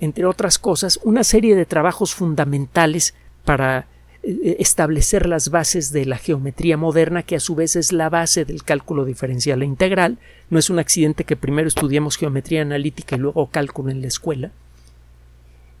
entre 0.00 0.26
otras 0.26 0.58
cosas, 0.58 1.00
una 1.04 1.24
serie 1.24 1.54
de 1.56 1.64
trabajos 1.64 2.14
fundamentales 2.14 3.14
para 3.44 3.86
eh, 4.22 4.56
establecer 4.58 5.26
las 5.26 5.50
bases 5.50 5.92
de 5.92 6.04
la 6.04 6.18
geometría 6.18 6.76
moderna, 6.76 7.22
que 7.22 7.36
a 7.36 7.40
su 7.40 7.54
vez 7.54 7.76
es 7.76 7.92
la 7.92 8.10
base 8.10 8.44
del 8.44 8.62
cálculo 8.62 9.04
diferencial 9.04 9.62
e 9.62 9.66
integral. 9.66 10.18
No 10.50 10.58
es 10.58 10.68
un 10.68 10.78
accidente 10.78 11.24
que 11.24 11.36
primero 11.36 11.68
estudiemos 11.68 12.16
geometría 12.16 12.62
analítica 12.62 13.16
y 13.16 13.20
luego 13.20 13.48
cálculo 13.48 13.90
en 13.90 14.02
la 14.02 14.08
escuela. 14.08 14.52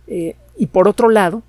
Eh, 0.06 0.36
y 0.56 0.66
por 0.66 0.88
otro 0.88 1.08
lado, 1.08 1.42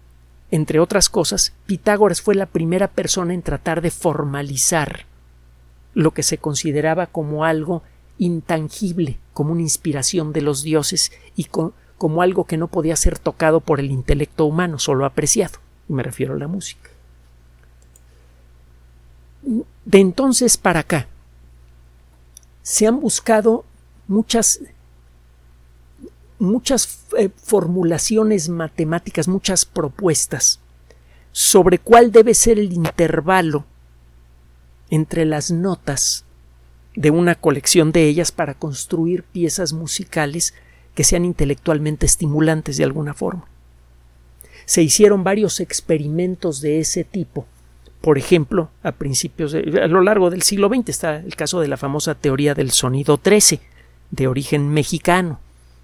entre 0.51 0.79
otras 0.79 1.09
cosas, 1.09 1.53
Pitágoras 1.65 2.21
fue 2.21 2.35
la 2.35 2.45
primera 2.45 2.87
persona 2.87 3.33
en 3.33 3.41
tratar 3.41 3.81
de 3.81 3.91
formalizar 3.91 5.05
lo 5.93 6.11
que 6.11 6.23
se 6.23 6.37
consideraba 6.37 7.07
como 7.07 7.43
algo 7.43 7.83
intangible, 8.17 9.17
como 9.33 9.51
una 9.51 9.61
inspiración 9.61 10.33
de 10.33 10.41
los 10.41 10.63
dioses 10.63 11.11
y 11.35 11.45
como 11.97 12.21
algo 12.21 12.45
que 12.45 12.57
no 12.57 12.67
podía 12.67 12.95
ser 12.95 13.19
tocado 13.19 13.59
por 13.59 13.79
el 13.79 13.91
intelecto 13.91 14.45
humano, 14.45 14.79
solo 14.79 15.05
apreciado. 15.05 15.59
Y 15.89 15.93
me 15.93 16.03
refiero 16.03 16.33
a 16.33 16.37
la 16.37 16.47
música. 16.47 16.89
De 19.85 19.99
entonces 19.99 20.57
para 20.57 20.81
acá 20.81 21.07
se 22.61 22.85
han 22.85 22.99
buscado 22.99 23.63
muchas 24.07 24.59
muchas 26.39 27.05
eh, 27.17 27.29
formulaciones 27.35 28.49
matemáticas, 28.49 29.27
muchas 29.27 29.65
propuestas 29.65 30.59
sobre 31.31 31.79
cuál 31.79 32.11
debe 32.11 32.33
ser 32.33 32.59
el 32.59 32.73
intervalo 32.73 33.65
entre 34.89 35.25
las 35.25 35.51
notas 35.51 36.25
de 36.95 37.11
una 37.11 37.35
colección 37.35 37.91
de 37.91 38.07
ellas 38.07 38.31
para 38.31 38.55
construir 38.55 39.23
piezas 39.23 39.73
musicales 39.73 40.53
que 40.95 41.03
sean 41.03 41.25
intelectualmente 41.25 42.07
estimulantes 42.07 42.77
de 42.77 42.83
alguna 42.83 43.13
forma. 43.13 43.45
Se 44.65 44.81
hicieron 44.81 45.23
varios 45.23 45.59
experimentos 45.59 46.59
de 46.59 46.79
ese 46.79 47.03
tipo. 47.03 47.45
Por 48.01 48.17
ejemplo, 48.17 48.71
a 48.81 48.91
principios 48.93 49.51
de, 49.51 49.79
a 49.81 49.87
lo 49.87 50.01
largo 50.01 50.29
del 50.31 50.41
siglo 50.41 50.69
XX 50.69 50.89
está 50.89 51.17
el 51.17 51.35
caso 51.35 51.61
de 51.61 51.67
la 51.67 51.77
famosa 51.77 52.15
teoría 52.15 52.55
del 52.55 52.71
sonido 52.71 53.17
13, 53.17 53.59
de 54.09 54.27
origen 54.27 54.69
mexicano. 54.69 55.39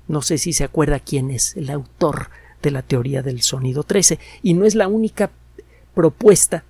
No 0.07 0.21
sé 0.21 0.37
si 0.37 0.53
se 0.53 0.63
acuerda 0.63 0.99
quién 0.99 1.31
es 1.31 1.55
el 1.55 1.69
autor 1.69 2.29
de 2.61 2.71
la 2.71 2.81
teoría 2.81 3.21
del 3.21 3.41
sonido 3.41 3.83
13 3.83 4.19
y 4.41 4.53
no 4.53 4.65
es 4.65 4.75
la 4.75 4.87
única 4.87 5.31
propuesta 5.93 6.63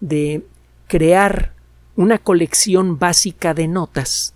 de 0.00 0.44
crear 0.88 1.52
una 1.96 2.18
colección 2.18 2.98
básica 2.98 3.54
de 3.54 3.68
notas 3.68 4.34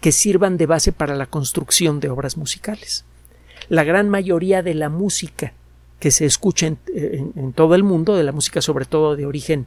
que 0.00 0.12
sirvan 0.12 0.56
de 0.56 0.66
base 0.66 0.92
para 0.92 1.16
la 1.16 1.26
construcción 1.26 2.00
de 2.00 2.08
obras 2.08 2.36
musicales. 2.36 3.04
La 3.68 3.84
gran 3.84 4.08
mayoría 4.08 4.62
de 4.62 4.74
la 4.74 4.88
música 4.88 5.52
que 5.98 6.10
se 6.10 6.24
escucha 6.24 6.66
en, 6.66 7.52
todo 7.54 7.74
el 7.74 7.82
mundo, 7.82 8.14
de 8.14 8.22
la 8.22 8.32
música 8.32 8.62
sobre 8.62 8.84
todo 8.84 9.16
de 9.16 9.26
origen 9.26 9.66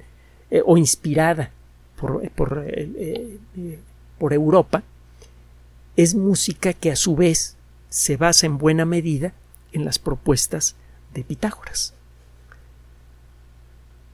eh, 0.49 0.61
o 0.65 0.77
inspirada 0.77 1.51
por, 1.99 2.27
por, 2.31 2.63
eh, 2.67 3.37
eh, 3.57 3.79
por 4.17 4.33
Europa, 4.33 4.83
es 5.95 6.15
música 6.15 6.73
que 6.73 6.91
a 6.91 6.95
su 6.95 7.15
vez 7.15 7.57
se 7.89 8.17
basa 8.17 8.45
en 8.45 8.57
buena 8.57 8.85
medida 8.85 9.33
en 9.71 9.85
las 9.85 9.99
propuestas 9.99 10.75
de 11.13 11.23
Pitágoras. 11.23 11.93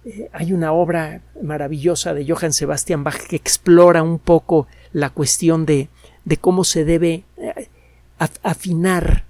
eh, 0.06 0.30
hay 0.32 0.54
una 0.54 0.72
obra 0.72 1.22
maravillosa 1.42 2.14
de 2.14 2.26
Johann 2.26 2.54
Sebastian 2.54 3.04
Bach 3.04 3.28
que 3.28 3.36
explora 3.36 4.04
un 4.04 4.20
poco 4.20 4.68
la 4.94 5.10
cuestión 5.10 5.66
de, 5.66 5.90
de 6.26 6.38
cómo 6.38 6.64
se 6.64 6.86
debe 6.86 7.26
eh, 7.38 7.70
afinar 8.44 9.26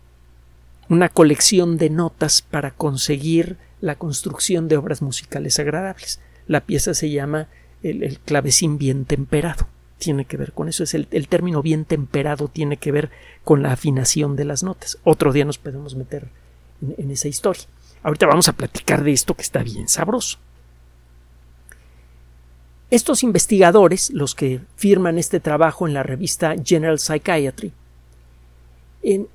una 0.90 1.10
colección 1.10 1.78
de 1.78 1.90
notas 1.90 2.42
para 2.42 2.72
conseguir 2.72 3.58
la 3.82 3.96
construcción 3.96 4.68
de 4.68 4.78
obras 4.78 5.02
musicales 5.02 5.60
agradables. 5.60 6.20
La 6.48 6.62
pieza 6.62 6.94
se 6.94 7.10
llama 7.10 7.48
el, 7.84 8.20
clavecín 8.20 8.78
bien 8.78 9.06
temperado. 9.06 9.68
Tiene 9.98 10.26
que 10.26 10.38
ver 10.38 10.52
con 10.54 10.70
eso. 10.70 10.84
Es 10.84 10.94
el, 10.94 11.08
término 11.28 11.62
bien 11.62 11.86
temperado 11.86 12.48
tiene 12.48 12.78
que 12.78 12.92
ver 12.92 13.10
con 13.44 13.64
la 13.64 13.72
afinación 13.72 14.36
de 14.36 14.46
las 14.46 14.64
notas. 14.64 14.98
Otro 15.04 15.34
día 15.34 15.46
nos 15.46 15.58
podemos 15.58 15.96
meter 15.96 16.30
en 16.98 17.12
esa 17.12 17.28
historia. 17.28 17.64
Ahorita 18.04 18.28
vamos 18.28 18.48
a 18.48 18.54
platicar 18.54 19.04
de 19.04 19.12
esto 19.12 19.34
que 19.34 19.42
está 19.42 19.64
bien 19.64 19.88
sabroso. 19.88 20.38
Estos 22.90 23.24
investigadores, 23.24 24.12
los 24.12 24.34
que 24.34 24.62
firman 24.78 25.18
este 25.18 25.40
trabajo 25.42 25.88
en 25.88 25.94
la 25.94 26.04
revista 26.04 26.56
General 26.64 27.00
Psychiatry, 27.00 27.74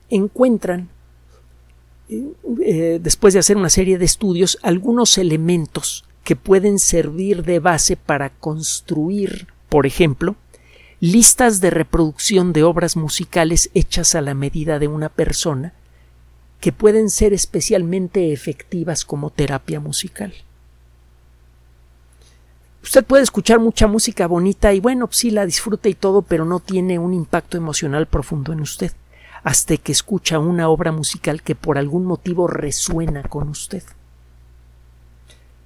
encuentran, 0.09 0.89
eh, 2.09 2.99
después 3.03 3.35
de 3.35 3.41
hacer 3.41 3.57
una 3.57 3.69
serie 3.69 3.99
de 3.99 4.07
estudios, 4.07 4.59
algunos 4.63 5.19
elementos 5.19 6.05
que 6.25 6.37
pueden 6.37 6.79
servir 6.79 7.43
de 7.45 7.59
base 7.59 7.97
para 7.97 8.31
construir, 8.31 9.49
por 9.69 9.87
ejemplo, 9.87 10.37
listas 11.03 11.61
de 11.61 11.71
reproducción 11.71 12.53
de 12.53 12.63
obras 12.63 12.97
musicales 12.97 13.71
hechas 13.75 14.15
a 14.15 14.21
la 14.21 14.35
medida 14.35 14.79
de 14.79 14.87
una 14.87 15.09
persona 15.09 15.73
que 16.61 16.71
pueden 16.71 17.11
ser 17.11 17.33
especialmente 17.33 18.33
efectivas 18.33 19.05
como 19.05 19.31
terapia 19.31 19.81
musical. 19.81 20.33
Usted 22.85 23.05
puede 23.05 23.25
escuchar 23.25 23.59
mucha 23.59 23.89
música 23.89 24.29
bonita 24.29 24.73
y 24.75 24.79
bueno, 24.79 25.09
sí 25.11 25.33
la 25.33 25.45
disfruta 25.45 25.89
y 25.89 25.95
todo, 25.95 26.23
pero 26.23 26.45
no 26.45 26.61
tiene 26.61 27.01
un 27.01 27.15
impacto 27.15 27.57
emocional 27.57 28.07
profundo 28.07 28.53
en 28.53 28.61
usted, 28.61 28.93
hasta 29.43 29.77
que 29.79 29.91
escucha 29.91 30.39
una 30.39 30.69
obra 30.69 30.93
musical 30.93 31.43
que 31.43 31.57
por 31.57 31.79
algún 31.79 32.07
motivo 32.07 32.47
resuena 32.47 33.25
con 33.25 33.49
usted. 33.49 33.83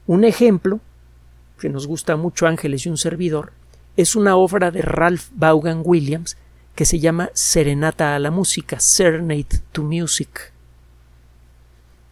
Un 0.07 0.25
ejemplo, 0.25 0.81
que 1.59 1.69
nos 1.69 1.87
gusta 1.87 2.17
mucho 2.17 2.47
Ángeles 2.47 2.87
y 2.87 2.89
un 2.89 2.97
servidor, 2.97 3.53
es 3.97 4.17
una 4.17 4.37
obra 4.37 4.71
de 4.71 4.83
Ralph 4.83 5.29
Vaughan 5.33 5.83
Williams 5.85 6.37
que 6.75 6.85
se 6.85 6.99
llama 6.99 7.31
Serenata 7.33 8.15
a 8.15 8.19
la 8.19 8.31
música, 8.31 8.79
Serenade 8.79 9.61
to 9.73 9.83
Music. 9.83 10.53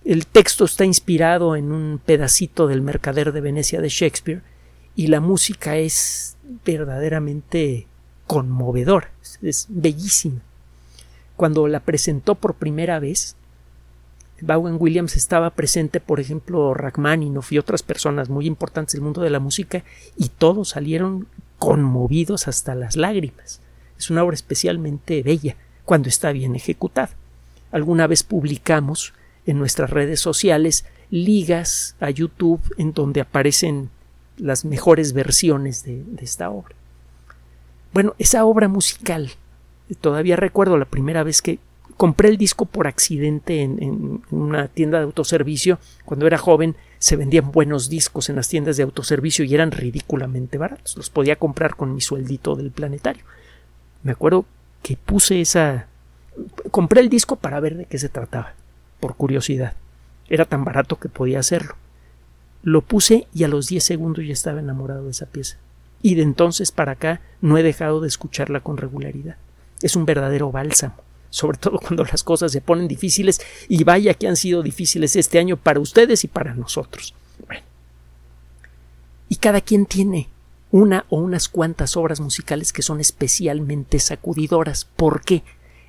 El 0.05 0.27
texto 0.27 0.65
está 0.65 0.85
inspirado 0.85 1.57
en 1.57 1.73
un 1.73 2.01
pedacito 2.05 2.67
del 2.67 2.83
Mercader 2.83 3.33
de 3.33 3.41
Venecia 3.41 3.81
de 3.81 3.89
Shakespeare 3.89 4.43
y 4.97 5.09
la 5.09 5.21
música 5.21 5.77
es 5.77 6.37
verdaderamente 6.65 7.87
conmovedora, 8.27 9.11
es 9.43 9.67
bellísima. 9.69 10.41
Cuando 11.37 11.67
la 11.69 11.81
presentó 11.81 12.35
por 12.35 12.55
primera 12.55 12.99
vez, 13.01 13.37
Vaughan 14.41 14.77
Williams 14.79 15.17
estaba 15.17 15.51
presente, 15.51 16.01
por 16.01 16.21
ejemplo, 16.21 16.75
Rachmaninoff 16.75 17.53
y 17.53 17.59
otras 17.59 17.83
personas 17.83 18.29
muy 18.29 18.47
importantes 18.47 18.93
del 18.95 19.03
mundo 19.03 19.23
de 19.23 19.31
la 19.31 19.41
música, 19.41 19.85
y 20.17 20.29
todos 20.29 20.71
salieron 20.71 21.27
conmovidos 21.59 22.49
hasta 22.49 22.75
las 22.75 22.97
lágrimas. 22.97 23.61
Es 23.99 24.11
una 24.11 24.25
obra 24.25 24.35
especialmente 24.35 25.23
bella 25.23 25.57
cuando 25.85 26.09
está 26.09 26.33
bien 26.33 26.57
ejecutada. 26.57 27.11
Alguna 27.73 28.07
vez 28.07 28.23
publicamos 28.23 29.15
en 29.47 29.59
nuestras 29.59 29.91
redes 29.91 30.21
sociales 30.21 30.85
ligas 31.11 31.97
a 32.01 32.11
YouTube 32.11 32.61
en 32.79 32.93
donde 32.93 33.21
aparecen 33.21 33.91
las 34.37 34.65
mejores 34.65 35.13
versiones 35.13 35.85
de, 35.85 36.03
esta 36.21 36.51
obra. 36.51 36.75
Bueno, 37.93 38.15
esa 38.19 38.45
obra 38.45 38.69
musical, 38.69 39.31
todavía 40.01 40.37
recuerdo 40.37 40.77
la 40.77 40.87
primera 40.87 41.23
vez 41.23 41.43
que 41.43 41.59
compré 41.97 42.29
el 42.29 42.37
disco 42.37 42.67
por 42.67 42.87
accidente 42.87 43.63
en, 43.63 44.23
una 44.31 44.69
tienda 44.69 44.99
de 44.99 45.05
autoservicio. 45.05 45.79
Cuando 46.05 46.27
era 46.27 46.39
joven 46.39 46.77
se 46.99 47.17
vendían 47.17 47.53
buenos 47.53 47.89
discos 47.89 48.29
en 48.29 48.37
las 48.37 48.49
tiendas 48.49 48.77
de 48.77 48.83
autoservicio 48.83 49.45
y 49.45 49.55
eran 49.55 49.71
ridículamente 49.71 50.59
baratos. 50.59 50.97
Los 50.97 51.11
podía 51.11 51.37
comprar 51.37 51.77
con 51.77 51.95
mi 51.95 52.01
sueldito 52.01 52.57
del 52.57 52.71
planetario. 52.71 53.25
Me 54.03 54.13
acuerdo 54.13 54.45
que 54.83 54.97
puse 54.97 55.41
esa... 55.41 55.87
Compré 56.71 57.01
el 57.01 57.09
disco 57.09 57.37
para 57.37 57.61
ver 57.61 57.77
de 57.77 57.85
qué 57.87 57.99
se 57.99 58.09
trataba, 58.09 58.55
por 59.01 59.15
curiosidad. 59.17 59.75
Era 60.29 60.45
tan 60.47 60.65
barato 60.65 60.99
que 60.99 61.09
podía 61.09 61.39
hacerlo. 61.39 61.77
Lo 62.63 62.81
puse 62.81 63.29
y 63.35 63.45
a 63.45 63.49
los 63.49 63.69
10 63.69 63.85
segundos 63.85 64.27
ya 64.27 64.33
estaba 64.33 64.61
enamorado 64.61 65.05
de 65.05 65.11
esa 65.11 65.27
pieza. 65.27 65.59
Y 66.03 66.17
de 66.17 66.23
entonces 66.23 66.73
para 66.73 66.93
acá 66.93 67.21
no 67.41 67.57
he 67.57 67.63
dejado 67.63 68.01
de 68.01 68.09
escucharla 68.09 68.61
con 68.61 68.79
regularidad. 68.79 69.37
Es 69.81 69.97
un 69.97 70.07
verdadero 70.07 70.51
bálsamo, 70.51 70.97
sobre 71.35 71.59
todo 71.59 71.79
cuando 71.79 72.05
las 72.05 72.23
cosas 72.23 72.53
se 72.53 72.61
ponen 72.61 72.87
difíciles 72.87 73.41
y 73.69 73.83
vaya 73.83 74.15
que 74.15 74.29
han 74.29 74.37
sido 74.37 74.63
difíciles 74.63 75.17
este 75.17 75.39
año 75.39 75.57
para 75.57 75.81
ustedes 75.81 76.25
y 76.25 76.29
para 76.29 76.55
nosotros. 76.55 77.15
Y 79.29 79.37
cada 79.37 79.61
quien 79.61 79.87
tiene 79.87 80.29
una 80.71 81.07
o 81.09 81.17
unas 81.17 81.49
cuantas 81.49 81.97
obras 81.97 82.21
musicales 82.21 82.73
que 82.73 82.83
son 82.83 83.01
especialmente 83.01 83.99
sacudidoras. 83.99 84.85
¿Por 84.85 85.23
qué? 85.23 85.43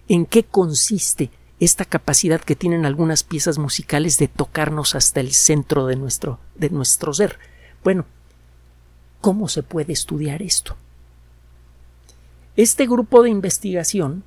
¿En 0.08 0.26
qué 0.26 0.44
consiste 0.44 1.30
esta 1.60 1.86
capacidad 1.86 2.42
que 2.42 2.56
tienen 2.56 2.86
algunas 2.86 3.24
piezas 3.24 3.58
musicales 3.58 4.18
de 4.18 4.28
tocarnos 4.28 4.96
hasta 4.96 5.20
el 5.20 5.34
centro 5.34 5.86
de 5.86 5.96
nuestro, 5.96 6.40
de 6.56 6.70
nuestro 6.70 7.14
ser. 7.14 7.40
Bueno, 7.84 8.06
¿cómo 9.22 9.48
se 9.48 9.64
puede 9.64 9.94
estudiar 9.94 10.42
esto? 10.42 10.76
Este 12.58 12.88
grupo 12.88 13.24
de 13.24 13.30
investigación 13.30 14.24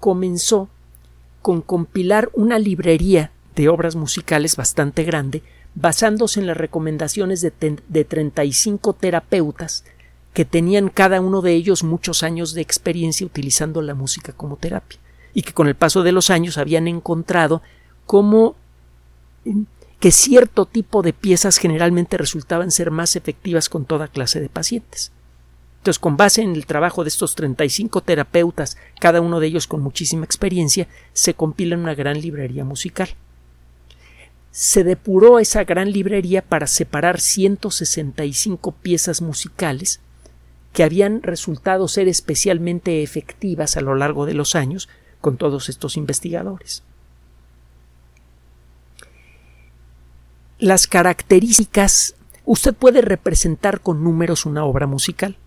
comenzó 0.00 0.68
con 1.42 1.62
compilar 1.62 2.30
una 2.34 2.58
librería 2.58 3.30
de 3.54 3.68
obras 3.68 3.96
musicales 3.96 4.56
bastante 4.56 5.04
grande, 5.04 5.42
basándose 5.74 6.40
en 6.40 6.46
las 6.46 6.56
recomendaciones 6.56 7.40
de, 7.40 7.52
de 7.88 8.04
35 8.04 8.94
terapeutas 8.94 9.84
que 10.32 10.44
tenían 10.44 10.88
cada 10.88 11.20
uno 11.20 11.42
de 11.42 11.54
ellos 11.54 11.84
muchos 11.84 12.22
años 12.22 12.54
de 12.54 12.60
experiencia 12.60 13.26
utilizando 13.26 13.82
la 13.82 13.94
música 13.94 14.32
como 14.32 14.56
terapia 14.56 14.98
y 15.34 15.42
que 15.42 15.52
con 15.52 15.68
el 15.68 15.74
paso 15.74 16.02
de 16.02 16.12
los 16.12 16.30
años 16.30 16.58
habían 16.58 16.88
encontrado 16.88 17.62
cómo 18.06 18.56
que 20.00 20.10
cierto 20.10 20.66
tipo 20.66 21.02
de 21.02 21.12
piezas 21.12 21.58
generalmente 21.58 22.16
resultaban 22.16 22.70
ser 22.70 22.90
más 22.90 23.16
efectivas 23.16 23.68
con 23.68 23.84
toda 23.84 24.08
clase 24.08 24.40
de 24.40 24.48
pacientes. 24.48 25.12
Entonces, 25.80 25.98
con 25.98 26.18
base 26.18 26.42
en 26.42 26.54
el 26.54 26.66
trabajo 26.66 27.04
de 27.04 27.08
estos 27.08 27.34
35 27.34 28.02
terapeutas, 28.02 28.76
cada 29.00 29.22
uno 29.22 29.40
de 29.40 29.46
ellos 29.46 29.66
con 29.66 29.80
muchísima 29.80 30.26
experiencia, 30.26 30.88
se 31.14 31.32
compila 31.32 31.78
una 31.78 31.94
gran 31.94 32.20
librería 32.20 32.66
musical. 32.66 33.08
Se 34.50 34.84
depuró 34.84 35.38
esa 35.38 35.64
gran 35.64 35.90
librería 35.90 36.42
para 36.42 36.66
separar 36.66 37.18
165 37.18 38.72
piezas 38.72 39.22
musicales 39.22 40.00
que 40.74 40.84
habían 40.84 41.22
resultado 41.22 41.88
ser 41.88 42.08
especialmente 42.08 43.02
efectivas 43.02 43.78
a 43.78 43.80
lo 43.80 43.94
largo 43.94 44.26
de 44.26 44.34
los 44.34 44.54
años 44.54 44.90
con 45.22 45.38
todos 45.38 45.70
estos 45.70 45.96
investigadores. 45.96 46.82
Las 50.58 50.86
características 50.86 52.16
usted 52.44 52.74
puede 52.74 53.00
representar 53.00 53.80
con 53.80 54.04
números 54.04 54.44
una 54.44 54.66
obra 54.66 54.86
musical 54.86 55.38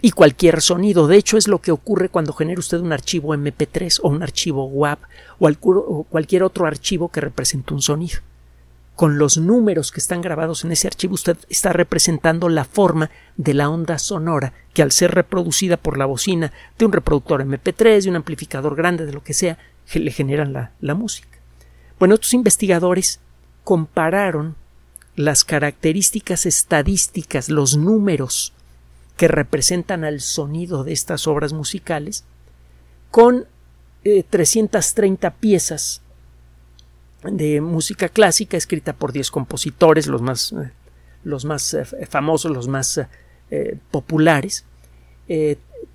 y 0.00 0.10
cualquier 0.10 0.60
sonido. 0.60 1.06
De 1.06 1.16
hecho, 1.16 1.36
es 1.36 1.48
lo 1.48 1.60
que 1.60 1.72
ocurre 1.72 2.08
cuando 2.08 2.32
genera 2.32 2.58
usted 2.58 2.80
un 2.80 2.92
archivo 2.92 3.34
MP3 3.34 4.00
o 4.02 4.08
un 4.08 4.22
archivo 4.22 4.66
WAP 4.66 5.00
o 5.38 6.04
cualquier 6.04 6.42
otro 6.42 6.66
archivo 6.66 7.08
que 7.08 7.20
represente 7.20 7.74
un 7.74 7.82
sonido 7.82 8.20
con 8.96 9.18
los 9.18 9.38
números 9.38 9.90
que 9.90 10.00
están 10.00 10.20
grabados 10.20 10.64
en 10.64 10.72
ese 10.72 10.86
archivo 10.86 11.14
usted 11.14 11.36
está 11.48 11.72
representando 11.72 12.48
la 12.48 12.64
forma 12.64 13.10
de 13.36 13.54
la 13.54 13.68
onda 13.68 13.98
sonora 13.98 14.52
que 14.72 14.82
al 14.82 14.92
ser 14.92 15.12
reproducida 15.12 15.76
por 15.76 15.98
la 15.98 16.06
bocina 16.06 16.52
de 16.78 16.84
un 16.84 16.92
reproductor 16.92 17.44
MP3, 17.44 18.02
de 18.02 18.10
un 18.10 18.16
amplificador 18.16 18.76
grande, 18.76 19.06
de 19.06 19.12
lo 19.12 19.22
que 19.22 19.34
sea, 19.34 19.58
le 19.92 20.10
generan 20.10 20.52
la, 20.52 20.72
la 20.80 20.94
música. 20.94 21.38
Bueno, 21.98 22.14
estos 22.14 22.34
investigadores 22.34 23.20
compararon 23.62 24.56
las 25.16 25.44
características 25.44 26.46
estadísticas, 26.46 27.48
los 27.48 27.76
números 27.76 28.52
que 29.16 29.28
representan 29.28 30.04
al 30.04 30.20
sonido 30.20 30.84
de 30.84 30.92
estas 30.92 31.26
obras 31.26 31.52
musicales 31.52 32.24
con 33.10 33.46
330 34.02 35.28
eh, 35.28 35.32
piezas 35.38 36.02
de 37.22 37.60
música 37.60 38.08
clásica 38.08 38.56
escrita 38.56 38.92
por 38.92 39.12
10 39.12 39.30
compositores, 39.30 40.06
los 40.06 40.20
más, 40.20 40.52
eh, 40.52 40.70
los 41.22 41.44
más 41.44 41.74
eh, 41.74 41.84
famosos, 42.08 42.50
los 42.50 42.68
más 42.68 43.00
eh, 43.50 43.78
populares. 43.90 44.64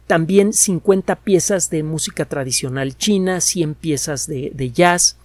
también 0.08 0.54
50 0.54 1.18
piezas 1.18 1.70
de 1.70 1.84
música 1.84 2.26
tradicional 2.26 2.98
china, 2.98 3.42
100 3.42 3.76
piezas 3.76 4.26
de, 4.26 4.52
de 4.56 4.72
jazz, 4.72 5.18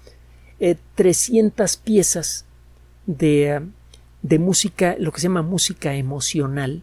300 0.95 1.77
piezas 1.79 2.45
de 3.07 3.63
de 4.25 4.39
música, 4.39 4.97
lo 4.99 5.13
que 5.13 5.21
se 5.21 5.29
llama 5.29 5.43
música 5.43 5.95
emocional, 5.95 6.83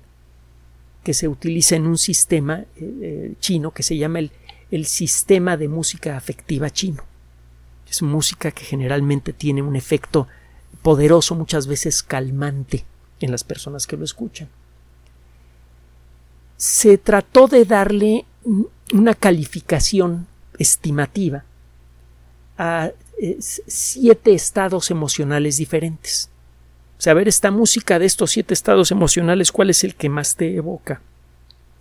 que 1.03 1.13
se 1.13 1.27
utiliza 1.27 1.75
en 1.75 1.87
un 1.87 1.97
sistema 1.97 2.59
eh, 2.59 2.65
eh, 2.79 3.33
chino 3.39 3.71
que 3.71 3.83
se 3.83 3.97
llama 3.97 4.19
el, 4.19 4.31
el 4.69 4.85
sistema 4.85 5.57
de 5.57 5.67
música 5.67 6.15
afectiva 6.15 6.69
chino. 6.69 7.03
Es 7.89 8.01
música 8.01 8.51
que 8.51 8.63
generalmente 8.63 9.33
tiene 9.33 9.61
un 9.61 9.75
efecto 9.75 10.27
poderoso, 10.81 11.35
muchas 11.35 11.67
veces 11.67 12.01
calmante 12.03 12.85
en 13.19 13.31
las 13.31 13.43
personas 13.43 13.85
que 13.85 13.97
lo 13.97 14.05
escuchan. 14.05 14.49
Se 16.57 16.97
trató 16.97 17.47
de 17.47 17.65
darle 17.65 18.25
una 18.93 19.13
calificación 19.13 20.27
estimativa 20.57 21.43
a 22.57 22.91
eh, 23.19 23.37
siete 23.39 24.33
estados 24.33 24.89
emocionales 24.89 25.57
diferentes. 25.57 26.30
Saber 27.01 27.27
esta 27.27 27.49
música 27.49 27.97
de 27.97 28.05
estos 28.05 28.29
siete 28.29 28.53
estados 28.53 28.91
emocionales, 28.91 29.51
cuál 29.51 29.71
es 29.71 29.83
el 29.83 29.95
que 29.95 30.07
más 30.07 30.35
te 30.35 30.55
evoca. 30.55 31.01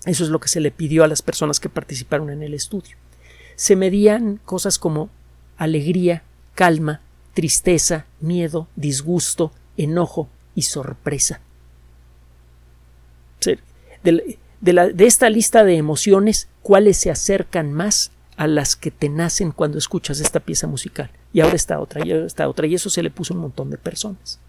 Eso 0.06 0.24
es 0.24 0.30
lo 0.30 0.40
que 0.40 0.48
se 0.48 0.60
le 0.60 0.70
pidió 0.70 1.04
a 1.04 1.08
las 1.08 1.20
personas 1.20 1.60
que 1.60 1.68
participaron 1.68 2.30
en 2.30 2.42
el 2.42 2.54
estudio. 2.54 2.96
Se 3.54 3.76
medían 3.76 4.40
cosas 4.46 4.78
como 4.78 5.10
alegría, 5.58 6.22
calma, 6.54 7.02
tristeza, 7.34 8.06
miedo, 8.20 8.66
disgusto, 8.76 9.52
enojo 9.76 10.30
y 10.54 10.62
sorpresa. 10.62 11.42
De, 13.42 14.38
de, 14.62 15.04
esta 15.04 15.28
lista 15.28 15.64
de 15.64 15.76
emociones, 15.76 16.48
¿cuáles 16.62 16.96
se 16.96 17.10
acercan 17.10 17.74
más 17.74 18.10
a 18.38 18.46
las 18.46 18.74
que 18.74 18.90
te 18.90 19.10
nacen 19.10 19.52
cuando 19.52 19.76
escuchas 19.76 20.18
esta 20.20 20.40
pieza 20.40 20.66
musical? 20.66 21.10
Y 21.34 21.40
ahora 21.40 21.56
está 21.56 21.78
otra, 21.78 22.06
y 22.06 22.10
ahora 22.10 22.24
está 22.24 22.48
otra, 22.48 22.66
y 22.66 22.74
eso 22.74 22.88
se 22.88 23.02
le 23.02 23.10
puso 23.10 23.34
a 23.34 23.36
un 23.36 23.42
montón 23.42 23.68
de 23.68 23.76
personas. 23.76 24.39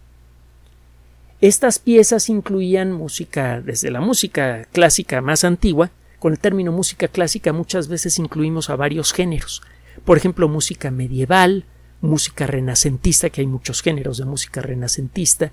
Estas 1.42 1.80
piezas 1.80 2.30
incluían 2.30 2.92
música, 2.92 3.62
desde 3.62 3.90
la 3.90 4.00
música 4.00 4.68
clásica 4.72 5.22
más 5.22 5.44
antigua, 5.44 5.90
con 6.20 6.34
el 6.34 6.40
término 6.40 6.72
música 6.72 7.08
clásica 7.08 7.52
muchas 7.52 7.88
veces 7.88 8.20
incluimos 8.20 8.70
a 8.70 8.76
varios 8.76 9.12
géneros. 9.12 9.64
Por 10.06 10.18
ejemplo, 10.18 10.48
música 10.48 10.92
medieval, 10.92 11.66
música 12.00 12.46
renacentista, 12.46 13.32
que 13.32 13.42
hay 13.42 13.48
muchos 13.48 13.82
géneros 13.82 14.20
de 14.20 14.26
música 14.26 14.62
renacentista. 14.62 15.52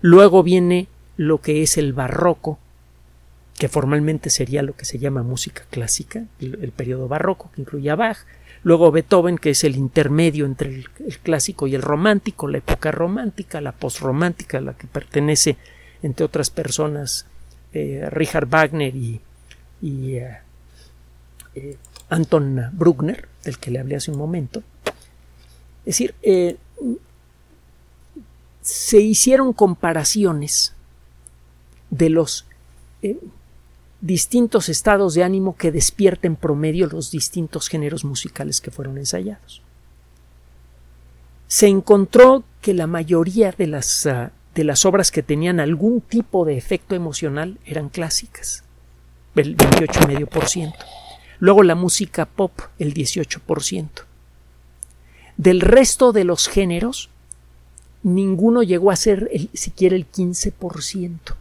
Luego 0.00 0.44
viene 0.44 0.86
lo 1.16 1.40
que 1.40 1.64
es 1.64 1.78
el 1.78 1.92
barroco, 1.92 2.60
que 3.58 3.68
formalmente 3.68 4.30
sería 4.30 4.62
lo 4.62 4.76
que 4.76 4.84
se 4.84 5.00
llama 5.00 5.24
música 5.24 5.64
clásica, 5.68 6.26
el, 6.40 6.60
el 6.62 6.70
periodo 6.70 7.08
barroco, 7.08 7.50
que 7.52 7.62
incluye 7.62 7.90
a 7.90 7.96
Bach. 7.96 8.18
Luego 8.64 8.90
Beethoven, 8.90 9.36
que 9.36 9.50
es 9.50 9.62
el 9.62 9.76
intermedio 9.76 10.46
entre 10.46 10.70
el, 10.70 11.18
clásico 11.22 11.66
y 11.66 11.74
el 11.74 11.82
romántico, 11.82 12.48
la 12.48 12.58
época 12.58 12.90
romántica, 12.90 13.60
la 13.60 13.72
posromántica, 13.72 14.56
a 14.56 14.62
la 14.62 14.72
que 14.74 14.86
pertenece, 14.86 15.58
entre 16.02 16.24
otras 16.24 16.48
personas, 16.48 17.26
eh, 17.74 18.08
Richard 18.10 18.46
Wagner 18.46 18.96
y, 18.96 19.20
eh, 19.82 20.38
eh, 21.54 21.76
Anton 22.08 22.70
Bruckner, 22.72 23.28
del 23.44 23.58
que 23.58 23.70
le 23.70 23.80
hablé 23.80 23.96
hace 23.96 24.10
un 24.10 24.16
momento. 24.16 24.62
Es 25.84 25.98
decir, 25.98 26.14
se 28.62 29.00
hicieron 29.00 29.52
comparaciones 29.52 30.72
de 31.90 32.08
los 32.08 32.46
distintos 34.04 34.68
estados 34.68 35.14
de 35.14 35.24
ánimo 35.24 35.56
que 35.56 35.72
despierten 35.72 36.36
promedio 36.36 36.86
los 36.86 37.10
distintos 37.10 37.68
géneros 37.68 38.04
musicales 38.04 38.60
que 38.60 38.70
fueron 38.70 38.98
ensayados. 38.98 39.62
Se 41.46 41.68
encontró 41.68 42.44
que 42.60 42.74
la 42.74 42.86
mayoría 42.86 43.52
de 43.52 43.66
las, 43.66 44.04
ah, 44.04 44.32
de 44.54 44.64
las 44.64 44.84
obras 44.84 45.10
que 45.10 45.22
tenían 45.22 45.58
algún 45.58 46.02
tipo 46.02 46.44
de 46.44 46.58
efecto 46.58 46.94
emocional 46.94 47.56
eran 47.64 47.88
clásicas, 47.88 48.62
el 49.36 49.56
28,5%. 49.56 50.74
Luego 51.38 51.62
la 51.62 51.74
música 51.74 52.26
pop, 52.26 52.52
el 52.78 52.92
18%. 52.92 53.88
Del 55.38 55.62
resto 55.62 56.12
de 56.12 56.24
los 56.24 56.46
géneros, 56.48 57.08
ninguno 58.02 58.62
llegó 58.62 58.90
a 58.90 58.96
ser 58.96 59.30
siquiera 59.54 59.96
el 59.96 60.06
15%. 60.10 61.36